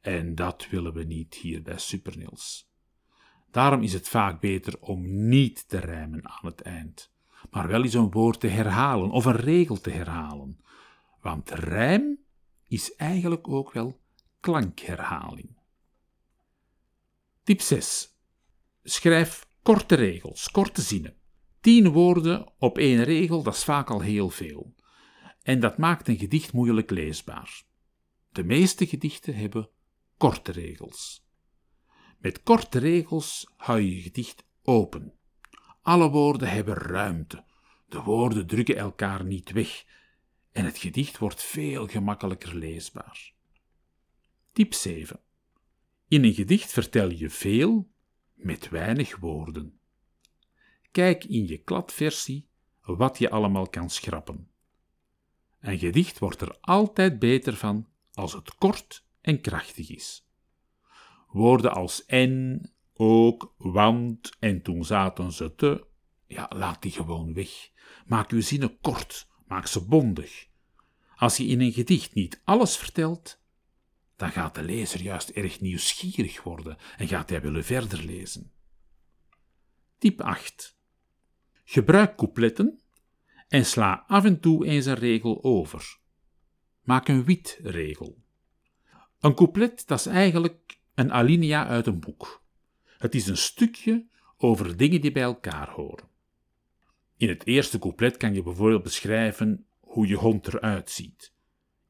En 0.00 0.34
dat 0.34 0.66
willen 0.70 0.92
we 0.92 1.04
niet 1.04 1.34
hier 1.34 1.62
bij 1.62 1.78
Supernils. 1.78 2.70
Daarom 3.50 3.82
is 3.82 3.92
het 3.92 4.08
vaak 4.08 4.40
beter 4.40 4.80
om 4.80 5.28
niet 5.28 5.68
te 5.68 5.78
rijmen 5.78 6.28
aan 6.28 6.46
het 6.46 6.60
eind, 6.60 7.12
maar 7.50 7.68
wel 7.68 7.82
eens 7.82 7.94
een 7.94 8.10
woord 8.10 8.40
te 8.40 8.46
herhalen 8.46 9.10
of 9.10 9.24
een 9.24 9.36
regel 9.36 9.80
te 9.80 9.90
herhalen. 9.90 10.60
Want 11.20 11.50
rijm 11.50 12.18
is 12.68 12.94
eigenlijk 12.94 13.48
ook 13.48 13.72
wel 13.72 14.00
klankherhaling. 14.40 15.56
Tip 17.42 17.60
6. 17.60 18.18
Schrijf 18.82 19.46
korte 19.62 19.94
regels, 19.94 20.50
korte 20.50 20.80
zinnen. 20.82 21.16
Tien 21.60 21.88
woorden 21.88 22.52
op 22.58 22.78
één 22.78 23.04
regel, 23.04 23.42
dat 23.42 23.54
is 23.54 23.64
vaak 23.64 23.90
al 23.90 24.00
heel 24.00 24.30
veel. 24.30 24.74
En 25.46 25.60
dat 25.60 25.78
maakt 25.78 26.08
een 26.08 26.18
gedicht 26.18 26.52
moeilijk 26.52 26.90
leesbaar. 26.90 27.62
De 28.32 28.44
meeste 28.44 28.86
gedichten 28.86 29.34
hebben 29.36 29.70
korte 30.16 30.52
regels. 30.52 31.26
Met 32.18 32.42
korte 32.42 32.78
regels 32.78 33.52
hou 33.56 33.80
je 33.80 33.96
je 33.96 34.02
gedicht 34.02 34.44
open. 34.62 35.14
Alle 35.82 36.10
woorden 36.10 36.48
hebben 36.48 36.74
ruimte. 36.74 37.44
De 37.88 38.02
woorden 38.02 38.46
drukken 38.46 38.76
elkaar 38.76 39.24
niet 39.24 39.52
weg. 39.52 39.84
En 40.52 40.64
het 40.64 40.78
gedicht 40.78 41.18
wordt 41.18 41.42
veel 41.42 41.86
gemakkelijker 41.86 42.54
leesbaar. 42.54 43.32
Tip 44.52 44.74
7. 44.74 45.20
In 46.08 46.24
een 46.24 46.34
gedicht 46.34 46.72
vertel 46.72 47.10
je 47.10 47.30
veel 47.30 47.90
met 48.34 48.68
weinig 48.68 49.16
woorden. 49.16 49.80
Kijk 50.90 51.24
in 51.24 51.46
je 51.46 51.58
kladversie 51.58 52.48
wat 52.80 53.18
je 53.18 53.30
allemaal 53.30 53.68
kan 53.68 53.90
schrappen. 53.90 54.54
Een 55.60 55.78
gedicht 55.78 56.18
wordt 56.18 56.40
er 56.40 56.56
altijd 56.60 57.18
beter 57.18 57.56
van 57.56 57.88
als 58.12 58.32
het 58.32 58.54
kort 58.54 59.06
en 59.20 59.40
krachtig 59.40 59.90
is. 59.90 60.28
Woorden 61.28 61.72
als 61.74 62.04
en, 62.04 62.60
ook, 62.92 63.54
want 63.58 64.36
en 64.38 64.62
toen 64.62 64.84
zaten 64.84 65.32
ze 65.32 65.54
te, 65.54 65.86
ja, 66.26 66.50
laat 66.54 66.82
die 66.82 66.92
gewoon 66.92 67.34
weg. 67.34 67.70
Maak 68.06 68.30
uw 68.30 68.40
zinnen 68.40 68.80
kort, 68.80 69.28
maak 69.46 69.66
ze 69.66 69.84
bondig. 69.84 70.48
Als 71.16 71.36
je 71.36 71.46
in 71.46 71.60
een 71.60 71.72
gedicht 71.72 72.14
niet 72.14 72.40
alles 72.44 72.76
vertelt, 72.76 73.40
dan 74.16 74.30
gaat 74.30 74.54
de 74.54 74.62
lezer 74.62 75.02
juist 75.02 75.28
erg 75.28 75.60
nieuwsgierig 75.60 76.42
worden 76.42 76.76
en 76.96 77.08
gaat 77.08 77.28
hij 77.28 77.40
willen 77.40 77.64
verder 77.64 78.04
lezen. 78.04 78.52
Tip 79.98 80.20
8. 80.20 80.78
Gebruik 81.64 82.16
coupletten 82.16 82.80
en 83.48 83.64
sla 83.64 84.04
af 84.06 84.24
en 84.24 84.40
toe 84.40 84.66
eens 84.66 84.86
een 84.86 84.94
regel 84.94 85.44
over. 85.44 85.98
Maak 86.82 87.08
een 87.08 87.24
wit-regel. 87.24 88.24
Een 89.20 89.34
couplet 89.34 89.86
dat 89.86 89.98
is 89.98 90.06
eigenlijk 90.06 90.80
een 90.94 91.12
alinea 91.12 91.66
uit 91.66 91.86
een 91.86 92.00
boek. 92.00 92.44
Het 92.98 93.14
is 93.14 93.26
een 93.26 93.36
stukje 93.36 94.06
over 94.36 94.76
dingen 94.76 95.00
die 95.00 95.12
bij 95.12 95.22
elkaar 95.22 95.70
horen. 95.70 96.08
In 97.16 97.28
het 97.28 97.46
eerste 97.46 97.78
couplet 97.78 98.16
kan 98.16 98.34
je 98.34 98.42
bijvoorbeeld 98.42 98.82
beschrijven 98.82 99.66
hoe 99.80 100.06
je 100.06 100.16
hond 100.16 100.46
eruit 100.46 100.90
ziet. 100.90 101.32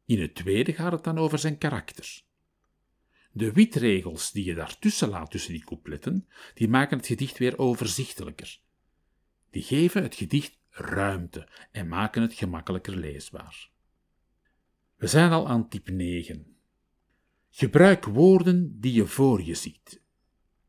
In 0.05 0.21
het 0.21 0.35
tweede 0.35 0.73
gaat 0.73 0.93
het 0.93 1.05
dan 1.05 1.19
over 1.19 1.39
zijn 1.39 1.59
karakter. 1.59 2.25
De 3.33 3.53
witregels 3.53 4.33
die 4.33 4.45
je 4.45 4.55
daartussen 4.55 5.09
laat 5.09 5.31
tussen 5.31 5.53
die 5.53 5.65
coupletten, 5.65 6.29
die 6.55 6.69
maken 6.69 6.97
het 6.97 7.07
gedicht 7.07 7.39
weer 7.39 7.59
overzichtelijker. 7.59 8.61
Die 9.51 9.63
geven 9.63 10.03
het 10.03 10.15
gedicht 10.15 10.59
ruimte 10.77 11.49
en 11.71 11.89
maken 11.89 12.23
het 12.23 12.35
gemakkelijker 12.35 12.97
leesbaar. 12.97 13.71
We 14.97 15.07
zijn 15.07 15.33
al 15.33 15.49
aan 15.49 15.69
type 15.69 15.91
9. 15.91 16.57
Gebruik 17.51 18.05
woorden 18.05 18.81
die 18.81 18.93
je 18.93 19.07
voor 19.07 19.43
je 19.43 19.55
ziet. 19.55 20.03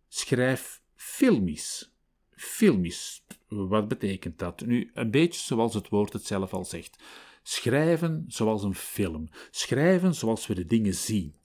Schrijf 0.07 0.81
filmisch. 0.95 1.91
Filmisch, 2.29 3.23
wat 3.47 3.87
betekent 3.87 4.39
dat? 4.39 4.65
Nu, 4.65 4.91
een 4.93 5.11
beetje 5.11 5.39
zoals 5.39 5.73
het 5.73 5.89
woord 5.89 6.13
het 6.13 6.25
zelf 6.25 6.53
al 6.53 6.65
zegt. 6.65 7.03
Schrijven 7.43 8.23
zoals 8.27 8.63
een 8.63 8.75
film. 8.75 9.29
Schrijven 9.51 10.15
zoals 10.15 10.47
we 10.47 10.55
de 10.55 10.65
dingen 10.65 10.93
zien. 10.93 11.35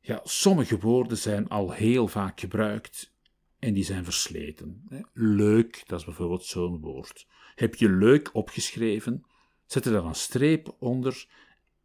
Ja, 0.00 0.20
sommige 0.24 0.78
woorden 0.78 1.18
zijn 1.18 1.48
al 1.48 1.72
heel 1.72 2.08
vaak 2.08 2.40
gebruikt 2.40 3.12
en 3.62 3.74
die 3.74 3.84
zijn 3.84 4.04
versleten. 4.04 4.88
Leuk, 5.12 5.82
dat 5.86 5.98
is 5.98 6.04
bijvoorbeeld 6.04 6.44
zo'n 6.44 6.80
woord. 6.80 7.26
Heb 7.54 7.74
je 7.74 7.88
leuk 7.88 8.30
opgeschreven? 8.32 9.24
Zet 9.66 9.84
er 9.84 9.92
dan 9.92 10.06
een 10.06 10.14
streep 10.14 10.76
onder 10.78 11.26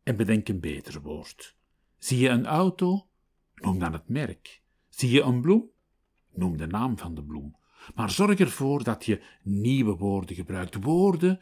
en 0.04 0.16
bedenk 0.16 0.48
een 0.48 0.60
beter 0.60 1.02
woord. 1.02 1.56
Zie 1.98 2.20
je 2.20 2.30
een 2.30 2.46
auto? 2.46 3.08
Noem 3.56 3.80
dan 3.80 3.94
het 3.94 4.10
merk. 4.10 4.62
Zie 4.90 5.10
je 5.10 5.22
een 5.22 5.42
bloem? 5.42 5.70
Noem 6.34 6.58
de 6.58 6.68
naam 6.68 6.98
van 6.98 7.16
de 7.16 7.24
bloem. 7.24 7.56
Maar 7.96 8.12
zorg 8.12 8.40
ervoor 8.40 8.84
dat 8.84 9.06
je 9.06 9.22
nieuwe 9.44 9.96
woorden 9.96 10.36
gebruikt. 10.36 10.84
Woorden 10.84 11.40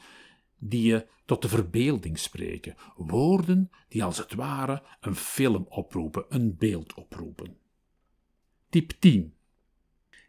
die 0.58 0.84
je 0.84 1.08
tot 1.26 1.42
de 1.42 1.50
verbeelding 1.50 2.20
spreken. 2.20 2.76
Woorden 2.96 3.70
die 3.88 4.04
als 4.04 4.18
het 4.18 4.34
ware 4.34 4.84
een 5.00 5.16
film 5.16 5.66
oproepen, 5.70 6.26
een 6.30 6.56
beeld 6.58 6.94
oproepen. 6.94 7.58
Tip 8.70 8.92
10. 9.00 9.36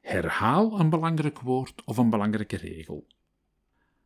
Herhaal 0.07 0.81
een 0.81 0.91
belangrijk 0.91 1.41
woord 1.41 1.85
of 1.85 1.97
een 1.97 2.11
belangrijke 2.11 2.57
regel. 2.57 3.07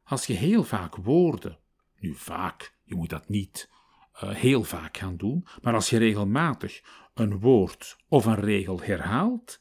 Als 0.03 0.27
je 0.27 0.33
heel 0.33 0.65
vaak 0.65 0.97
woorden, 0.97 1.59
nu 1.99 2.15
vaak, 2.15 2.75
je 2.83 2.95
moet 2.95 3.11
dat 3.11 3.29
niet 3.29 3.71
uh, 4.15 4.31
heel 4.31 4.63
vaak 4.65 4.97
gaan 4.97 5.17
doen, 5.17 5.47
maar 5.63 5.75
als 5.75 5.91
je 5.91 5.99
regelmatig 5.99 6.83
een 7.15 7.39
woord 7.39 7.97
of 8.09 8.25
een 8.25 8.41
regel 8.41 8.81
herhaalt, 8.81 9.61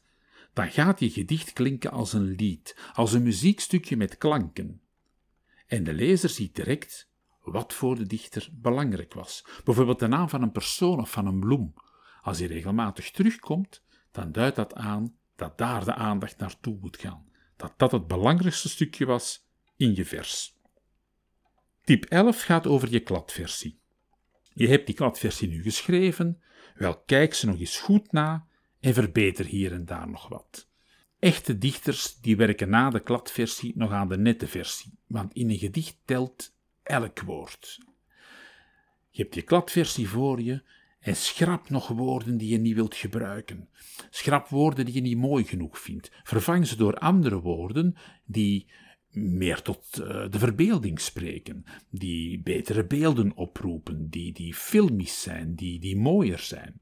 dan 0.52 0.70
gaat 0.70 1.00
je 1.00 1.10
gedicht 1.10 1.52
klinken 1.52 1.90
als 1.90 2.12
een 2.12 2.34
lied, 2.34 2.90
als 2.92 3.12
een 3.12 3.22
muziekstukje 3.22 3.96
met 3.96 4.18
klanken. 4.18 4.80
En 5.66 5.84
de 5.84 5.94
lezer 5.94 6.28
ziet 6.28 6.54
direct 6.54 7.10
wat 7.42 7.74
voor 7.74 7.96
de 7.96 8.06
dichter 8.06 8.48
belangrijk 8.52 9.14
was. 9.14 9.44
Bijvoorbeeld 9.64 9.98
de 9.98 10.08
naam 10.08 10.28
van 10.28 10.42
een 10.42 10.52
persoon 10.52 11.00
of 11.00 11.10
van 11.10 11.26
een 11.26 11.40
bloem. 11.40 11.74
Als 12.22 12.38
die 12.38 12.46
regelmatig 12.46 13.10
terugkomt, 13.10 13.82
dan 14.10 14.32
duidt 14.32 14.56
dat 14.56 14.74
aan 14.74 15.18
dat 15.40 15.58
daar 15.58 15.84
de 15.84 15.94
aandacht 15.94 16.38
naartoe 16.38 16.78
moet 16.80 16.96
gaan. 16.96 17.28
Dat 17.56 17.72
dat 17.76 17.92
het 17.92 18.06
belangrijkste 18.06 18.68
stukje 18.68 19.06
was 19.06 19.46
in 19.76 19.94
je 19.94 20.04
vers. 20.04 20.58
Tip 21.84 22.04
11 22.04 22.42
gaat 22.42 22.66
over 22.66 22.90
je 22.90 23.00
kladversie. 23.00 23.80
Je 24.52 24.68
hebt 24.68 24.86
die 24.86 24.94
kladversie 24.94 25.48
nu 25.48 25.62
geschreven, 25.62 26.42
wel 26.74 26.98
kijk 26.98 27.34
ze 27.34 27.46
nog 27.46 27.58
eens 27.58 27.78
goed 27.78 28.12
na 28.12 28.46
en 28.80 28.94
verbeter 28.94 29.44
hier 29.44 29.72
en 29.72 29.84
daar 29.84 30.08
nog 30.08 30.28
wat. 30.28 30.68
Echte 31.18 31.58
dichters 31.58 32.20
die 32.20 32.36
werken 32.36 32.68
na 32.68 32.90
de 32.90 33.00
kladversie 33.00 33.72
nog 33.76 33.90
aan 33.90 34.08
de 34.08 34.18
nette 34.18 34.46
versie, 34.46 34.98
want 35.06 35.34
in 35.34 35.50
een 35.50 35.58
gedicht 35.58 35.96
telt 36.04 36.54
elk 36.82 37.20
woord. 37.20 37.78
Je 39.10 39.22
hebt 39.22 39.34
je 39.34 39.42
kladversie 39.42 40.08
voor 40.08 40.40
je 40.40 40.62
en 41.00 41.16
schrap 41.16 41.70
nog 41.70 41.88
woorden 41.88 42.36
die 42.36 42.48
je 42.48 42.58
niet 42.58 42.74
wilt 42.74 42.94
gebruiken. 42.94 43.68
Schrap 44.10 44.48
woorden 44.48 44.84
die 44.84 44.94
je 44.94 45.00
niet 45.00 45.16
mooi 45.16 45.44
genoeg 45.44 45.78
vindt. 45.78 46.10
Vervang 46.22 46.66
ze 46.66 46.76
door 46.76 46.94
andere 46.94 47.40
woorden 47.40 47.96
die 48.24 48.66
meer 49.10 49.62
tot 49.62 49.98
eh, 49.98 50.30
de 50.30 50.38
verbeelding 50.38 51.00
spreken, 51.00 51.64
die 51.90 52.40
betere 52.42 52.84
beelden 52.84 53.36
oproepen, 53.36 54.08
die, 54.08 54.32
die 54.32 54.54
filmisch 54.54 55.22
zijn, 55.22 55.54
die, 55.54 55.80
die 55.80 55.96
mooier 55.96 56.38
zijn. 56.38 56.80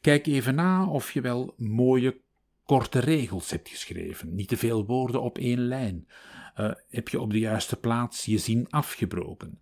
Kijk 0.00 0.26
even 0.26 0.54
na 0.54 0.86
of 0.86 1.12
je 1.12 1.20
wel 1.20 1.54
mooie 1.56 2.20
korte 2.64 2.98
regels 2.98 3.50
hebt 3.50 3.68
geschreven, 3.68 4.34
niet 4.34 4.48
te 4.48 4.56
veel 4.56 4.86
woorden 4.86 5.22
op 5.22 5.38
één 5.38 5.60
lijn. 5.60 6.08
Uh, 6.56 6.70
heb 6.88 7.08
je 7.08 7.20
op 7.20 7.30
de 7.30 7.38
juiste 7.38 7.76
plaats 7.76 8.24
je 8.24 8.38
zin 8.38 8.66
afgebroken? 8.68 9.60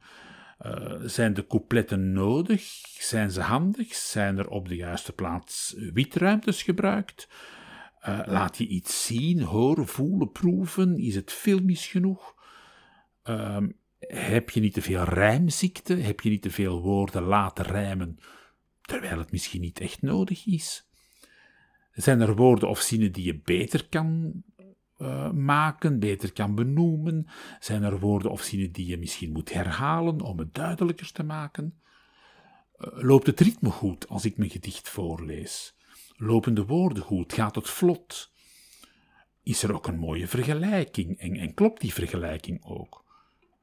Uh, 0.64 0.95
zijn 1.05 1.35
de 1.35 1.47
coupletten 1.47 2.12
nodig? 2.12 2.62
Zijn 2.99 3.31
ze 3.31 3.40
handig? 3.40 3.95
Zijn 3.95 4.38
er 4.38 4.49
op 4.49 4.69
de 4.69 4.77
juiste 4.77 5.12
plaats 5.12 5.75
witruimtes 5.92 6.62
gebruikt? 6.62 7.29
Uh, 8.09 8.21
laat 8.25 8.59
je 8.59 8.66
iets 8.66 9.07
zien, 9.07 9.42
horen, 9.42 9.87
voelen, 9.87 10.33
proeven? 10.33 10.99
Is 10.99 11.14
het 11.14 11.33
filmisch 11.33 11.87
genoeg? 11.87 12.35
Uh, 13.25 13.62
heb 13.99 14.51
je 14.51 14.61
niet 14.61 14.75
te 14.75 14.83
veel 14.83 15.03
rijmziekte? 15.03 15.95
Heb 15.95 16.21
je 16.21 16.31
niet 16.31 16.42
te 16.42 16.51
veel 16.51 16.81
woorden 16.81 17.23
laten 17.23 17.64
rijmen, 17.64 18.19
terwijl 18.81 19.19
het 19.19 19.33
misschien 19.33 19.61
niet 19.61 19.81
echt 19.81 20.03
nodig 20.03 20.47
is? 20.47 20.88
Zijn 21.92 22.21
er 22.21 22.37
woorden 22.37 22.69
of 22.69 22.81
zinnen 22.81 23.12
die 23.12 23.25
je 23.25 23.40
beter 23.40 23.88
kan 23.88 24.33
uh, 24.99 25.31
maken, 25.31 25.99
beter 25.99 26.33
kan 26.33 26.55
benoemen? 26.55 27.27
Zijn 27.61 27.83
er 27.83 27.99
woorden 27.99 28.31
of 28.31 28.43
zinnen 28.43 28.73
die 28.73 28.87
je 28.87 28.99
misschien 28.99 29.33
moet 29.33 29.53
herhalen 29.53 30.21
om 30.21 30.39
het 30.39 30.55
duidelijker 30.55 31.13
te 31.13 31.23
maken? 31.23 31.81
Uh, 32.79 32.89
loopt 32.93 33.27
het 33.27 33.41
ritme 33.41 33.71
goed 33.71 34.09
als 34.09 34.25
ik 34.25 34.37
mijn 34.37 34.51
gedicht 34.51 34.89
voorlees? 34.89 35.77
Lopen 36.17 36.55
de 36.55 36.67
woorden 36.67 37.03
goed? 37.03 37.33
Gaat 37.33 37.55
het 37.55 37.71
vlot? 37.71 38.33
Is 39.43 39.63
er 39.63 39.75
ook 39.75 39.87
een 39.87 39.99
mooie 39.99 40.29
vergelijking 40.29 41.19
en, 41.19 41.37
en 41.37 41.55
klopt 41.55 41.81
die 41.81 41.93
vergelijking 41.93 42.65
ook? 42.65 43.05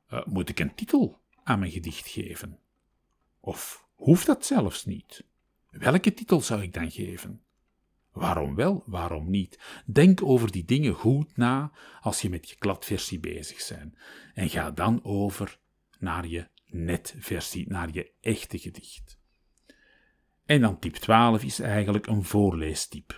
Uh, 0.09 0.25
moet 0.25 0.49
ik 0.49 0.59
een 0.59 0.75
titel 0.75 1.21
aan 1.43 1.59
mijn 1.59 1.71
gedicht 1.71 2.07
geven? 2.07 2.59
Of 3.39 3.87
hoeft 3.95 4.25
dat 4.25 4.45
zelfs 4.45 4.85
niet? 4.85 5.25
Welke 5.69 6.13
titel 6.13 6.41
zou 6.41 6.61
ik 6.61 6.73
dan 6.73 6.91
geven? 6.91 7.42
Waarom 8.13 8.55
wel, 8.55 8.83
waarom 8.85 9.29
niet? 9.29 9.59
Denk 9.85 10.23
over 10.23 10.51
die 10.51 10.65
dingen 10.65 10.93
goed 10.93 11.37
na 11.37 11.71
als 12.01 12.21
je 12.21 12.29
met 12.29 12.49
je 12.49 12.55
kladversie 12.55 13.19
bezig 13.19 13.67
bent. 13.67 13.95
En 14.33 14.49
ga 14.49 14.71
dan 14.71 15.03
over 15.03 15.59
naar 15.99 16.27
je 16.27 16.47
netversie, 16.65 17.67
naar 17.67 17.89
je 17.91 18.11
echte 18.21 18.57
gedicht. 18.57 19.19
En 20.45 20.61
dan 20.61 20.79
tip 20.79 20.95
12 20.95 21.43
is 21.43 21.59
eigenlijk 21.59 22.07
een 22.07 22.23
voorleestype. 22.23 23.15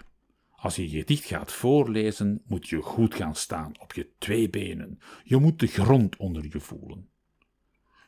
Als 0.51 0.75
je 0.75 0.89
je 0.89 0.97
gedicht 0.97 1.25
gaat 1.25 1.51
voorlezen, 1.51 2.41
moet 2.45 2.67
je 2.67 2.81
goed 2.81 3.15
gaan 3.15 3.35
staan 3.35 3.79
op 3.79 3.93
je 3.93 4.11
twee 4.17 4.49
benen. 4.49 4.99
Je 5.23 5.37
moet 5.37 5.59
de 5.59 5.67
grond 5.67 6.17
onder 6.17 6.43
je 6.43 6.59
voelen. 6.59 7.09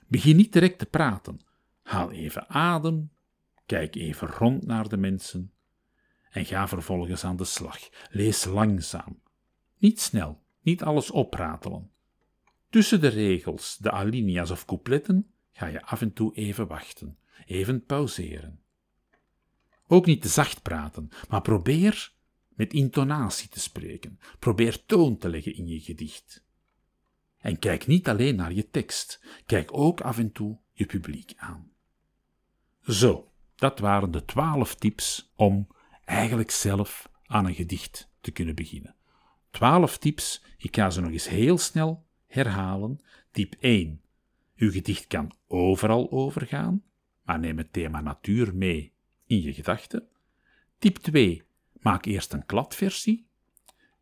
Begin 0.08 0.36
niet 0.36 0.54
direct 0.54 0.80
te 0.80 0.86
praten. 0.86 1.40
Haal 1.82 2.12
even 2.12 2.50
adem, 2.50 3.12
kijk 3.66 3.96
even 3.96 4.28
rond 4.28 4.66
naar 4.66 4.90
de 4.90 4.98
mensen 4.98 5.52
en 6.38 6.46
ga 6.46 6.68
vervolgens 6.68 7.24
aan 7.24 7.36
de 7.36 7.46
slag. 7.46 7.80
Lees 8.10 8.46
langzaam. 8.46 9.22
Niet 9.78 10.02
snel, 10.02 10.44
niet 10.62 10.84
alles 10.84 11.12
opratelen. 11.12 11.92
Tussen 12.70 13.02
de 13.02 13.08
regels, 13.08 13.78
de 13.78 13.92
alinea's 13.92 14.52
of 14.52 14.66
coupletten 14.66 15.32
ga 15.52 15.66
je 15.66 15.84
af 15.84 16.02
en 16.02 16.14
toe 16.14 16.36
even 16.36 16.68
wachten, 16.68 17.18
even 17.46 17.86
pauzeren. 17.86 18.62
Ook 19.88 20.06
niet 20.06 20.22
te 20.22 20.28
zacht 20.28 20.62
praten, 20.62 21.10
maar 21.30 21.42
probeer 21.42 22.14
met 22.50 22.74
intonatie 22.74 23.50
te 23.50 23.60
spreken. 23.60 24.20
Probeer 24.40 24.86
toon 24.86 25.18
te 25.18 25.30
leggen 25.30 25.56
in 25.56 25.68
je 25.68 25.80
gedicht. 25.80 26.46
En 27.38 27.60
kijk 27.60 27.88
niet 27.88 28.08
alleen 28.08 28.36
naar 28.36 28.54
je 28.54 28.70
tekst, 28.70 29.22
kijk 29.46 29.78
ook 29.78 30.02
af 30.02 30.18
en 30.18 30.32
toe 30.32 30.58
je 30.72 30.86
publiek 30.86 31.34
aan. 31.36 31.72
Zo, 32.82 33.32
dat 33.56 33.80
waren 33.80 34.12
de 34.12 34.26
twaalf 34.26 34.76
tips 34.76 35.32
om 35.36 35.68
eigenlijk 36.08 36.52
zelf 36.52 37.10
aan 37.26 37.46
een 37.46 37.56
gedicht 37.56 38.10
te 38.22 38.32
kunnen 38.32 38.56
beginnen. 38.56 38.96
Twaalf 39.52 39.98
tips, 39.98 40.44
ik 40.58 40.76
ga 40.76 40.90
ze 40.90 41.02
nog 41.02 41.12
eens 41.12 41.30
heel 41.30 41.58
snel 41.58 42.06
herhalen. 42.28 43.00
Tip 43.32 43.56
1. 43.60 44.02
Uw 44.56 44.72
gedicht 44.72 45.08
kan 45.08 45.32
overal 45.48 46.12
overgaan, 46.12 46.84
maar 47.24 47.40
neem 47.40 47.58
het 47.58 47.74
thema 47.74 48.02
natuur 48.02 48.56
mee 48.56 48.94
in 49.26 49.42
je 49.42 49.54
gedachten. 49.54 50.08
Tip 50.78 50.98
2. 50.98 51.44
Maak 51.74 52.06
eerst 52.06 52.34
een 52.34 52.46
kladversie. 52.46 53.28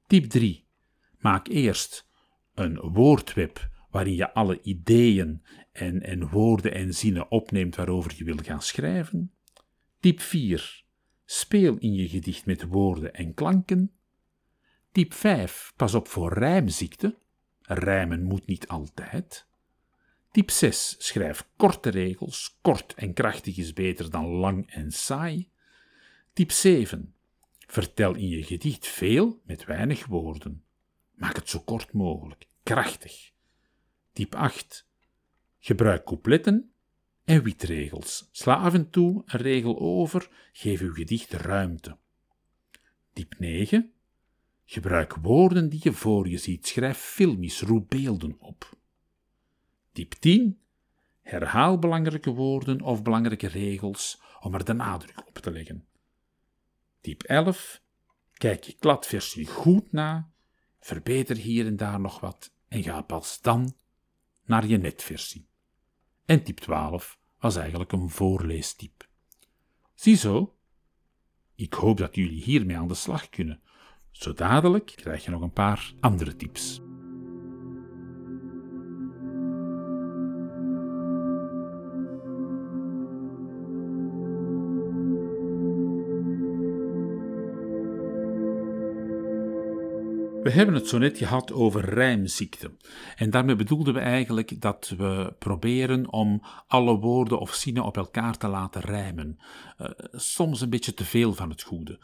Tip 0.07 0.29
3. 0.29 0.65
Maak 1.19 1.47
eerst 1.47 2.07
een 2.53 2.79
woordweb 2.79 3.69
waarin 3.89 4.15
je 4.15 4.33
alle 4.33 4.61
ideeën 4.61 5.45
en, 5.71 6.01
en 6.01 6.29
woorden 6.29 6.73
en 6.73 6.93
zinnen 6.93 7.31
opneemt 7.31 7.75
waarover 7.75 8.13
je 8.15 8.23
wil 8.23 8.37
gaan 8.37 8.61
schrijven. 8.61 9.31
Tip 9.99 10.19
4. 10.19 10.84
Speel 11.25 11.77
in 11.77 11.93
je 11.93 12.09
gedicht 12.09 12.45
met 12.45 12.63
woorden 12.63 13.13
en 13.13 13.33
klanken. 13.33 13.91
Tip 14.91 15.13
5. 15.13 15.73
Pas 15.75 15.93
op 15.93 16.07
voor 16.07 16.33
rijmziekte. 16.33 17.17
Rijmen 17.61 18.23
moet 18.23 18.45
niet 18.45 18.67
altijd. 18.67 19.47
Tip 20.31 20.49
6. 20.49 20.95
Schrijf 20.97 21.47
korte 21.55 21.89
regels. 21.89 22.57
Kort 22.61 22.93
en 22.93 23.13
krachtig 23.13 23.57
is 23.57 23.73
beter 23.73 24.09
dan 24.09 24.25
lang 24.25 24.71
en 24.71 24.91
saai. 24.91 25.49
Tip 26.33 26.51
7. 26.51 27.15
Vertel 27.67 28.15
in 28.15 28.27
je 28.27 28.43
gedicht 28.43 28.87
veel 28.87 29.41
met 29.43 29.65
weinig 29.65 30.05
woorden. 30.05 30.63
Maak 31.15 31.35
het 31.35 31.49
zo 31.49 31.59
kort 31.59 31.93
mogelijk, 31.93 32.47
krachtig. 32.63 33.31
Tip 34.13 34.35
8. 34.35 34.87
Gebruik 35.59 36.05
coupletten 36.05 36.71
en 37.25 37.43
witregels. 37.43 38.29
Sla 38.31 38.55
af 38.55 38.73
en 38.73 38.89
toe 38.89 39.23
een 39.25 39.39
regel 39.39 39.79
over, 39.79 40.29
geef 40.53 40.81
uw 40.81 40.93
gedicht 40.93 41.33
ruimte. 41.33 41.97
Tip 43.13 43.39
9. 43.39 43.93
Gebruik 44.65 45.15
woorden 45.15 45.69
die 45.69 45.79
je 45.83 45.93
voor 45.93 46.27
je 46.27 46.37
ziet. 46.37 46.67
Schrijf 46.67 46.97
filmisch, 46.97 47.61
roep 47.61 47.89
beelden 47.89 48.39
op. 48.39 48.77
Tip 49.91 50.13
10. 50.13 50.59
Herhaal 51.21 51.79
belangrijke 51.79 52.31
woorden 52.31 52.81
of 52.81 53.03
belangrijke 53.03 53.47
regels 53.47 54.21
om 54.39 54.53
er 54.53 54.65
de 54.65 54.73
nadruk 54.73 55.27
op 55.27 55.37
te 55.37 55.51
leggen. 55.51 55.85
Tip 57.01 57.23
11. 57.23 57.81
Kijk 58.33 58.63
je 58.63 58.73
kladversie 58.79 59.47
goed 59.47 59.91
na, 59.91 60.31
verbeter 60.79 61.35
hier 61.35 61.65
en 61.65 61.75
daar 61.75 61.99
nog 61.99 62.19
wat 62.19 62.53
en 62.67 62.83
ga 62.83 63.01
pas 63.01 63.41
dan 63.41 63.75
naar 64.45 64.67
je 64.67 64.77
netversie. 64.77 65.47
En 66.25 66.43
tip 66.43 66.59
12 66.59 67.19
was 67.39 67.55
eigenlijk 67.55 67.91
een 67.91 68.09
voorleestype. 68.09 69.05
Ziezo, 69.93 70.55
ik 71.55 71.73
hoop 71.73 71.97
dat 71.97 72.15
jullie 72.15 72.43
hiermee 72.43 72.77
aan 72.77 72.87
de 72.87 72.93
slag 72.93 73.29
kunnen. 73.29 73.61
Zo 74.11 74.33
dadelijk 74.33 74.85
krijg 74.85 75.25
je 75.25 75.31
nog 75.31 75.41
een 75.41 75.53
paar 75.53 75.93
andere 75.99 76.35
tips. 76.35 76.84
We 90.45 90.51
hebben 90.51 90.75
het 90.75 90.87
zo 90.87 90.97
net 90.97 91.17
gehad 91.17 91.51
over 91.51 91.89
rijmziekte. 91.89 92.71
En 93.15 93.29
daarmee 93.29 93.55
bedoelden 93.55 93.93
we 93.93 93.99
eigenlijk 93.99 94.61
dat 94.61 94.93
we 94.97 95.33
proberen 95.39 96.11
om 96.11 96.41
alle 96.67 96.99
woorden 96.99 97.39
of 97.39 97.53
zinnen 97.53 97.83
op 97.83 97.97
elkaar 97.97 98.37
te 98.37 98.47
laten 98.47 98.81
rijmen. 98.81 99.39
Uh, 99.81 99.89
soms 100.11 100.61
een 100.61 100.69
beetje 100.69 100.93
te 100.93 101.05
veel 101.05 101.33
van 101.33 101.49
het 101.49 101.61
goede. 101.61 101.99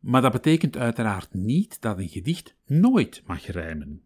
Maar 0.00 0.22
dat 0.22 0.32
betekent 0.32 0.76
uiteraard 0.76 1.34
niet 1.34 1.80
dat 1.80 1.98
een 1.98 2.08
gedicht 2.08 2.54
nooit 2.66 3.22
mag 3.26 3.46
rijmen. 3.46 4.02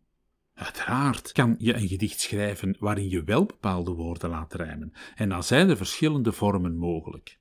Uiteraard 0.55 1.33
kan 1.33 1.55
je 1.59 1.75
een 1.75 1.89
gedicht 1.89 2.21
schrijven 2.21 2.77
waarin 2.79 3.09
je 3.09 3.25
wel 3.25 3.45
bepaalde 3.45 3.93
woorden 3.93 4.31
laat 4.31 4.55
rijmen, 4.55 4.93
en 5.15 5.29
dan 5.29 5.43
zijn 5.43 5.69
er 5.69 5.77
verschillende 5.77 6.33
vormen 6.33 6.77
mogelijk. 6.77 7.39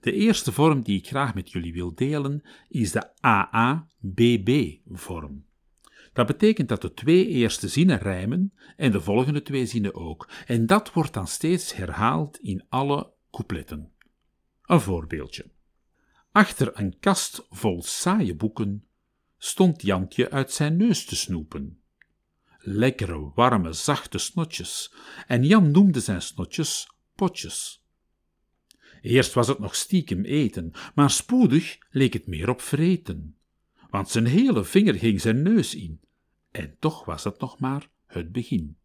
De 0.00 0.12
eerste 0.12 0.52
vorm 0.52 0.82
die 0.82 0.98
ik 0.98 1.06
graag 1.06 1.34
met 1.34 1.50
jullie 1.50 1.72
wil 1.72 1.94
delen 1.94 2.42
is 2.68 2.92
de 2.92 3.10
AA-BB-vorm. 3.20 4.06
Dat 6.18 6.26
betekent 6.26 6.68
dat 6.68 6.82
de 6.82 6.94
twee 6.94 7.26
eerste 7.26 7.68
zinnen 7.68 7.98
rijmen 7.98 8.52
en 8.76 8.92
de 8.92 9.00
volgende 9.00 9.42
twee 9.42 9.66
zinnen 9.66 9.94
ook. 9.94 10.28
En 10.46 10.66
dat 10.66 10.92
wordt 10.92 11.12
dan 11.12 11.26
steeds 11.26 11.74
herhaald 11.74 12.38
in 12.38 12.64
alle 12.68 13.12
coupletten. 13.30 13.92
Een 14.62 14.80
voorbeeldje. 14.80 15.50
Achter 16.32 16.70
een 16.78 16.98
kast 16.98 17.46
vol 17.50 17.82
saaie 17.82 18.34
boeken 18.34 18.84
stond 19.36 19.82
Jantje 19.82 20.30
uit 20.30 20.52
zijn 20.52 20.76
neus 20.76 21.04
te 21.04 21.16
snoepen. 21.16 21.80
Lekkere, 22.58 23.30
warme, 23.34 23.72
zachte 23.72 24.18
snotjes, 24.18 24.94
en 25.26 25.44
Jan 25.44 25.70
noemde 25.70 26.00
zijn 26.00 26.22
snotjes 26.22 26.88
potjes. 27.14 27.84
Eerst 29.02 29.32
was 29.32 29.48
het 29.48 29.58
nog 29.58 29.74
stiekem 29.74 30.24
eten, 30.24 30.72
maar 30.94 31.10
spoedig 31.10 31.78
leek 31.90 32.12
het 32.12 32.26
meer 32.26 32.48
op 32.48 32.60
vreten, 32.60 33.36
want 33.90 34.10
zijn 34.10 34.26
hele 34.26 34.64
vinger 34.64 34.94
ging 34.94 35.20
zijn 35.20 35.42
neus 35.42 35.74
in, 35.74 36.00
en 36.50 36.76
toch 36.78 37.04
was 37.04 37.22
dat 37.22 37.40
nog 37.40 37.58
maar 37.58 37.88
het 38.06 38.32
begin. 38.32 38.76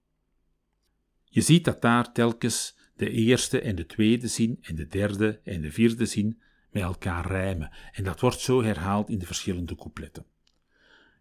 Je 1.24 1.42
ziet 1.42 1.66
dat 1.66 1.82
daar 1.82 2.12
telkens 2.12 2.78
de 2.96 3.10
eerste 3.10 3.62
en 3.62 3.76
de 3.76 3.86
tweede 3.86 4.28
zin 4.28 4.58
en 4.62 4.76
de 4.76 4.88
derde 4.88 5.40
en 5.44 5.62
de 5.62 5.72
vierde 5.72 6.06
zin 6.06 6.42
met 6.72 6.84
elkaar 6.84 7.28
rijmen, 7.28 7.72
en 7.92 8.04
dat 8.04 8.20
wordt 8.20 8.40
zo 8.40 8.64
herhaald 8.64 9.10
in 9.10 9.20
de 9.20 9.26
verschillende 9.26 9.76
coupletten. 9.76 10.26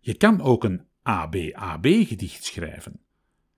Je 0.01 0.15
kan 0.15 0.41
ook 0.41 0.65
een 0.65 0.87
ABAB-gedicht 1.03 2.45
schrijven. 2.45 3.01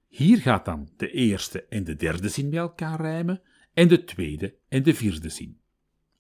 Hier 0.09 0.39
gaat 0.39 0.65
dan 0.65 0.89
de 0.97 1.11
eerste 1.11 1.65
en 1.65 1.85
de 1.85 1.97
derde 1.97 2.29
zin 2.29 2.51
bij 2.51 2.59
elkaar 2.59 3.01
rijmen 3.01 3.43
en 3.73 3.89
de 3.89 4.05
tweede 4.05 4.55
en 4.69 4.83
de 4.83 4.95
vierde 4.95 5.29
zin. 5.29 5.61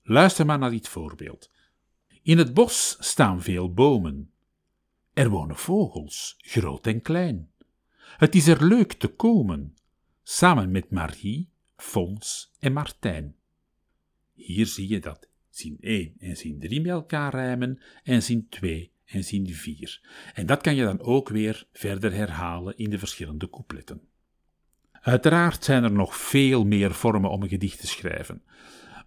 Luister 0.03 0.47
maar 0.47 0.59
naar 0.59 0.71
dit 0.71 0.89
voorbeeld. 0.89 1.51
In 2.23 2.39
het 2.39 2.55
bos 2.55 2.97
staan 3.01 3.43
veel 3.43 3.73
bomen. 3.73 4.33
Er 5.15 5.29
wonen 5.29 5.57
vogels, 5.57 6.35
groot 6.39 6.87
en 6.87 7.03
klein. 7.03 7.51
Het 8.17 8.35
is 8.35 8.47
er 8.47 8.67
leuk 8.67 8.93
te 8.93 9.09
komen, 9.09 9.77
samen 10.23 10.71
met 10.71 10.91
Marie, 10.91 11.49
Fons 11.77 12.53
en 12.59 12.73
Martijn. 12.73 13.35
Hier 14.33 14.67
zie 14.67 14.89
je 14.89 15.01
dat 15.01 15.29
zin 15.51 15.77
1 15.81 16.15
en 16.19 16.37
zin 16.37 16.59
3 16.61 16.81
met 16.81 16.91
elkaar 16.91 17.35
rijmen 17.35 17.81
en 18.03 18.23
zin 18.23 18.49
2 18.49 18.93
en 19.05 19.25
zin 19.25 19.55
4. 19.55 20.01
En 20.35 20.47
dat 20.47 20.61
kan 20.61 20.75
je 20.75 20.85
dan 20.85 21.01
ook 21.01 21.29
weer 21.29 21.67
verder 21.73 22.13
herhalen 22.13 22.77
in 22.77 22.91
de 22.91 22.99
verschillende 22.99 23.51
coupletten. 23.51 24.01
Uiteraard 24.93 25.65
zijn 25.65 25.85
er 25.85 25.93
nog 25.93 26.17
veel 26.17 26.65
meer 26.65 26.95
vormen 26.95 27.31
om 27.31 27.43
een 27.43 27.49
gedicht 27.49 27.81
te 27.81 27.87
schrijven, 27.87 28.43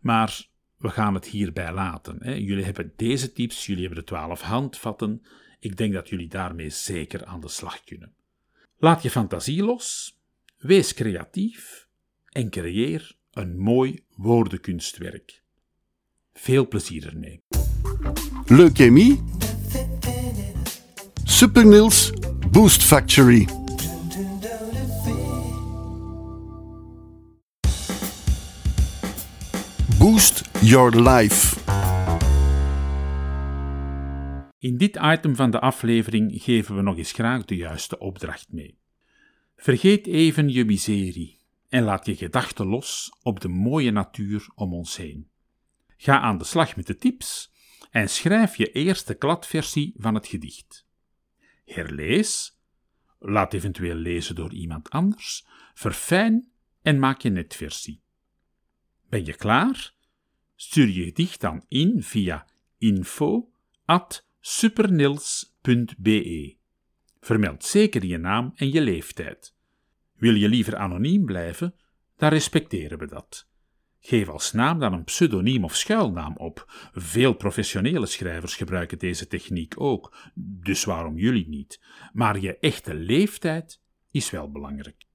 maar 0.02 0.48
we 0.78 0.90
gaan 0.90 1.14
het 1.14 1.26
hierbij 1.26 1.74
laten. 1.74 2.44
Jullie 2.44 2.64
hebben 2.64 2.94
deze 2.96 3.32
tips, 3.32 3.66
jullie 3.66 3.86
hebben 3.86 4.00
de 4.00 4.06
twaalf 4.06 4.42
handvatten. 4.42 5.22
Ik 5.60 5.78
denk 5.78 5.94
dat 5.94 6.10
jullie 6.10 6.28
daarmee 6.28 6.70
zeker 6.70 7.26
aan 7.26 7.40
de 7.40 7.48
slag 7.48 7.84
kunnen. 7.84 8.14
Laat 8.78 9.02
je 9.02 9.10
fantasie 9.10 9.64
los, 9.64 10.18
wees 10.58 10.94
creatief 10.94 11.88
en 12.30 12.50
creëer 12.50 13.16
een 13.32 13.60
mooi 13.60 14.04
woordenkunstwerk. 14.16 15.44
Veel 16.34 16.68
plezier 16.68 17.08
ermee. 17.08 17.42
Leukemie? 18.46 19.24
Supernils 21.24 22.12
Boost 22.52 22.84
Factory. 22.84 23.48
Boost 29.98 30.42
your 30.62 31.02
life. 31.02 31.67
In 34.68 34.78
dit 34.78 34.96
item 35.02 35.36
van 35.36 35.52
de 35.52 35.60
aflevering 35.60 36.44
geven 36.44 36.76
we 36.76 36.82
nog 36.82 36.98
eens 36.98 37.12
graag 37.12 37.46
de 37.46 37.56
juiste 37.56 38.00
opdracht 38.00 38.52
mee. 38.52 38.80
Vergeet 39.56 40.08
even 40.08 40.50
je 40.50 40.66
miserie 40.66 41.40
en 41.70 41.84
laat 41.84 42.06
je 42.06 42.16
gedachten 42.16 42.66
los 42.66 43.18
op 43.22 43.40
de 43.40 43.48
mooie 43.48 43.92
natuur 43.92 44.50
om 44.56 44.74
ons 44.74 44.98
heen. 44.98 45.30
Ga 45.98 46.20
aan 46.20 46.38
de 46.38 46.44
slag 46.44 46.76
met 46.76 46.88
de 46.88 46.96
tips 46.96 47.54
en 47.92 48.10
schrijf 48.10 48.56
je 48.56 48.72
eerste 48.72 49.14
kladversie 49.14 49.94
van 49.98 50.16
het 50.16 50.28
gedicht. 50.28 50.88
Herlees, 51.66 52.60
laat 53.20 53.54
eventueel 53.54 53.96
lezen 53.96 54.36
door 54.36 54.54
iemand 54.54 54.90
anders, 54.90 55.46
verfijn 55.74 56.52
en 56.82 57.00
maak 57.00 57.22
je 57.22 57.30
netversie. 57.30 58.02
Ben 59.10 59.26
je 59.26 59.36
klaar? 59.36 59.94
Stuur 60.56 60.88
je 60.88 61.04
gedicht 61.04 61.42
dan 61.42 61.66
in 61.68 62.04
via 62.04 62.48
info@supernils.be. 64.48 66.56
Vermeld 67.20 67.64
zeker 67.64 68.06
je 68.06 68.18
naam 68.18 68.52
en 68.56 68.72
je 68.72 68.82
leeftijd. 68.82 69.56
Wil 70.16 70.34
je 70.34 70.50
liever 70.50 70.76
anoniem 70.76 71.26
blijven, 71.26 71.76
dan 72.18 72.30
respecteren 72.30 73.00
we 73.00 73.08
dat. 73.08 73.48
Geef 74.00 74.28
als 74.28 74.52
naam 74.52 74.80
dan 74.80 74.94
een 74.94 75.04
pseudoniem 75.04 75.64
of 75.64 75.76
schuilnaam 75.76 76.38
op. 76.38 76.66
Veel 76.94 77.34
professionele 77.34 78.06
schrijvers 78.06 78.56
gebruiken 78.56 79.00
deze 79.00 79.28
techniek 79.28 79.74
ook, 79.78 80.32
dus 80.36 80.84
waarom 80.84 81.18
jullie 81.18 81.48
niet? 81.48 81.84
Maar 82.14 82.40
je 82.40 82.58
echte 82.58 82.94
leeftijd 82.94 83.82
is 84.12 84.30
wel 84.30 84.52
belangrijk. 84.52 85.06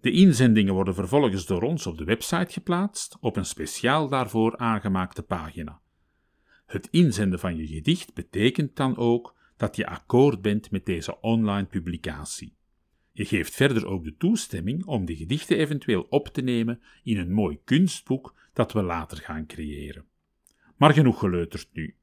De 0.00 0.10
inzendingen 0.10 0.74
worden 0.74 0.94
vervolgens 0.94 1.46
door 1.46 1.62
ons 1.62 1.86
op 1.86 1.98
de 1.98 2.04
website 2.04 2.52
geplaatst, 2.52 3.16
op 3.20 3.36
een 3.36 3.44
speciaal 3.44 4.08
daarvoor 4.08 4.56
aangemaakte 4.56 5.22
pagina. 5.22 5.80
Het 6.70 6.88
inzenden 6.90 7.38
van 7.38 7.56
je 7.56 7.66
gedicht 7.66 8.14
betekent 8.14 8.76
dan 8.76 8.96
ook 8.96 9.36
dat 9.56 9.76
je 9.76 9.86
akkoord 9.86 10.42
bent 10.42 10.70
met 10.70 10.86
deze 10.86 11.20
online 11.20 11.66
publicatie. 11.66 12.56
Je 13.12 13.24
geeft 13.24 13.54
verder 13.54 13.86
ook 13.86 14.04
de 14.04 14.16
toestemming 14.16 14.84
om 14.84 15.04
de 15.04 15.16
gedichten 15.16 15.56
eventueel 15.56 16.06
op 16.08 16.28
te 16.28 16.40
nemen 16.40 16.82
in 17.02 17.18
een 17.18 17.32
mooi 17.32 17.60
kunstboek 17.64 18.34
dat 18.52 18.72
we 18.72 18.82
later 18.82 19.18
gaan 19.18 19.46
creëren. 19.46 20.04
Maar 20.76 20.92
genoeg 20.92 21.18
geleuterd 21.18 21.68
nu. 21.72 21.96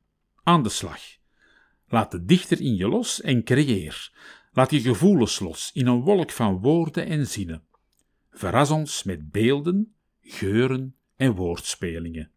Aan 0.43 0.63
de 0.63 0.69
slag. 0.69 1.01
Laat 1.87 2.11
de 2.11 2.25
dichter 2.25 2.61
in 2.61 2.75
je 2.75 2.87
los 2.87 3.21
en 3.21 3.43
creëer. 3.43 4.11
Laat 4.51 4.71
je 4.71 4.81
gevoelens 4.81 5.39
los 5.39 5.71
in 5.73 5.87
een 5.87 6.01
wolk 6.01 6.31
van 6.31 6.59
woorden 6.59 7.05
en 7.05 7.27
zinnen. 7.27 7.63
Verras 8.31 8.71
ons 8.71 9.03
met 9.03 9.31
beelden, 9.31 9.93
geuren 10.21 10.95
en 11.15 11.35
woordspelingen. 11.35 12.31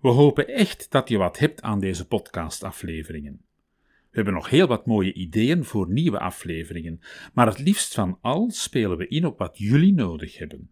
We 0.02 0.10
hopen 0.10 0.48
echt 0.48 0.92
dat 0.92 1.10
je 1.10 1.18
wat 1.18 1.40
hebt 1.40 1.62
aan 1.62 1.80
deze 1.80 2.08
podcastafleveringen. 2.08 3.42
We 3.86 4.16
hebben 4.16 4.34
nog 4.34 4.50
heel 4.50 4.68
wat 4.68 4.86
mooie 4.86 5.14
ideeën 5.14 5.64
voor 5.66 5.92
nieuwe 5.92 6.20
afleveringen, 6.20 7.02
maar 7.34 7.48
het 7.48 7.60
liefst 7.60 7.94
van 7.94 8.18
al 8.22 8.50
spelen 8.52 8.98
we 8.98 9.08
in 9.08 9.26
op 9.26 9.38
wat 9.38 9.58
jullie 9.58 9.94
nodig 9.94 10.38
hebben. 10.38 10.72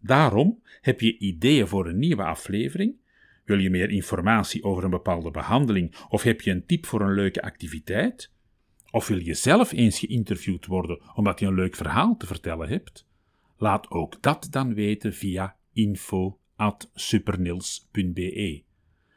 Daarom 0.00 0.62
heb 0.80 1.00
je 1.00 1.18
ideeën 1.18 1.68
voor 1.68 1.88
een 1.88 1.98
nieuwe 1.98 2.24
aflevering? 2.24 2.94
Wil 3.44 3.58
je 3.58 3.70
meer 3.70 3.90
informatie 3.90 4.62
over 4.64 4.84
een 4.84 4.90
bepaalde 4.90 5.30
behandeling 5.30 5.94
of 6.08 6.22
heb 6.22 6.40
je 6.40 6.50
een 6.50 6.66
tip 6.66 6.86
voor 6.86 7.00
een 7.00 7.14
leuke 7.14 7.42
activiteit? 7.42 8.32
Of 8.90 9.06
wil 9.06 9.18
je 9.18 9.34
zelf 9.34 9.72
eens 9.72 9.98
geïnterviewd 9.98 10.66
worden 10.66 11.00
omdat 11.14 11.40
je 11.40 11.46
een 11.46 11.54
leuk 11.54 11.76
verhaal 11.76 12.16
te 12.16 12.26
vertellen 12.26 12.68
hebt? 12.68 13.06
Laat 13.56 13.90
ook 13.90 14.22
dat 14.22 14.46
dan 14.50 14.74
weten 14.74 15.14
via 15.14 15.56
info.supernils.be. 16.58 18.62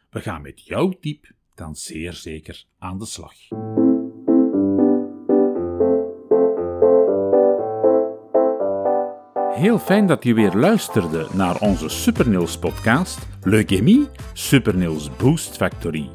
We 0.09 0.19
gaan 0.19 0.41
met 0.41 0.65
jouw 0.65 0.89
tip 0.89 1.31
dan 1.55 1.75
zeer 1.75 2.13
zeker 2.13 2.65
aan 2.79 2.99
de 2.99 3.05
slag. 3.05 3.33
Heel 9.53 9.79
fijn 9.79 10.07
dat 10.07 10.23
je 10.23 10.33
weer 10.33 10.53
luisterde 10.53 11.27
naar 11.33 11.61
onze 11.61 11.89
Supernils 11.89 12.59
podcast 12.59 13.27
Leukemie 13.43 14.07
Supernils 14.33 15.15
Boost 15.15 15.57
Factory. 15.57 16.09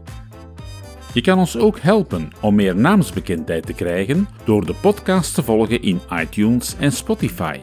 Je 1.14 1.20
kan 1.20 1.38
ons 1.38 1.56
ook 1.56 1.78
helpen 1.78 2.30
om 2.40 2.54
meer 2.54 2.76
naamsbekendheid 2.76 3.66
te 3.66 3.72
krijgen 3.72 4.28
door 4.44 4.66
de 4.66 4.74
podcast 4.74 5.34
te 5.34 5.42
volgen 5.42 5.82
in 5.82 6.00
iTunes 6.12 6.76
en 6.76 6.92
Spotify. 6.92 7.58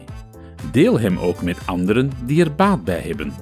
Deel 0.72 1.00
hem 1.00 1.18
ook 1.18 1.42
met 1.42 1.66
anderen 1.66 2.10
die 2.26 2.44
er 2.44 2.54
baat 2.54 2.84
bij 2.84 3.00
hebben. 3.00 3.32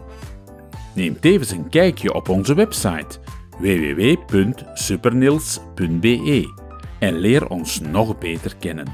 Neem 0.94 1.20
tevens 1.20 1.50
een 1.50 1.68
kijkje 1.68 2.14
op 2.14 2.28
onze 2.28 2.54
website 2.54 3.18
www.supernils.be 3.58 6.54
en 6.98 7.18
leer 7.18 7.48
ons 7.48 7.80
nog 7.80 8.18
beter 8.18 8.56
kennen. 8.56 8.86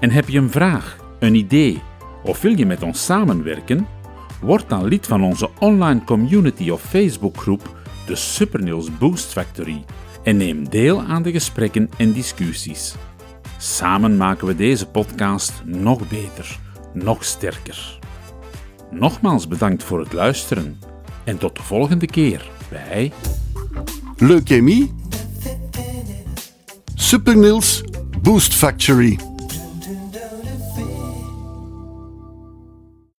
En 0.00 0.10
heb 0.10 0.28
je 0.28 0.38
een 0.38 0.50
vraag, 0.50 0.96
een 1.18 1.34
idee 1.34 1.82
of 2.24 2.40
wil 2.40 2.58
je 2.58 2.66
met 2.66 2.82
ons 2.82 3.04
samenwerken? 3.04 3.86
Word 4.40 4.68
dan 4.68 4.84
lid 4.84 5.06
van 5.06 5.22
onze 5.22 5.50
online 5.58 6.04
community 6.04 6.70
of 6.70 6.82
Facebookgroep, 6.82 7.76
de 8.06 8.14
Supernils 8.14 8.98
Boost 8.98 9.32
Factory, 9.32 9.84
en 10.22 10.36
neem 10.36 10.68
deel 10.68 11.02
aan 11.02 11.22
de 11.22 11.32
gesprekken 11.32 11.90
en 11.96 12.12
discussies. 12.12 12.94
Samen 13.58 14.16
maken 14.16 14.46
we 14.46 14.54
deze 14.54 14.86
podcast 14.86 15.62
nog 15.64 16.08
beter, 16.08 16.58
nog 16.92 17.24
sterker. 17.24 17.98
Nogmaals 18.90 19.48
bedankt 19.48 19.82
voor 19.82 20.00
het 20.00 20.12
luisteren 20.12 20.80
en 21.24 21.38
tot 21.38 21.56
de 21.56 21.62
volgende 21.62 22.06
keer 22.06 22.50
bij 22.68 23.12
Leukemie. 24.16 24.94
Supernils 26.94 27.82
Boost 28.22 28.54
Factory. 28.54 29.35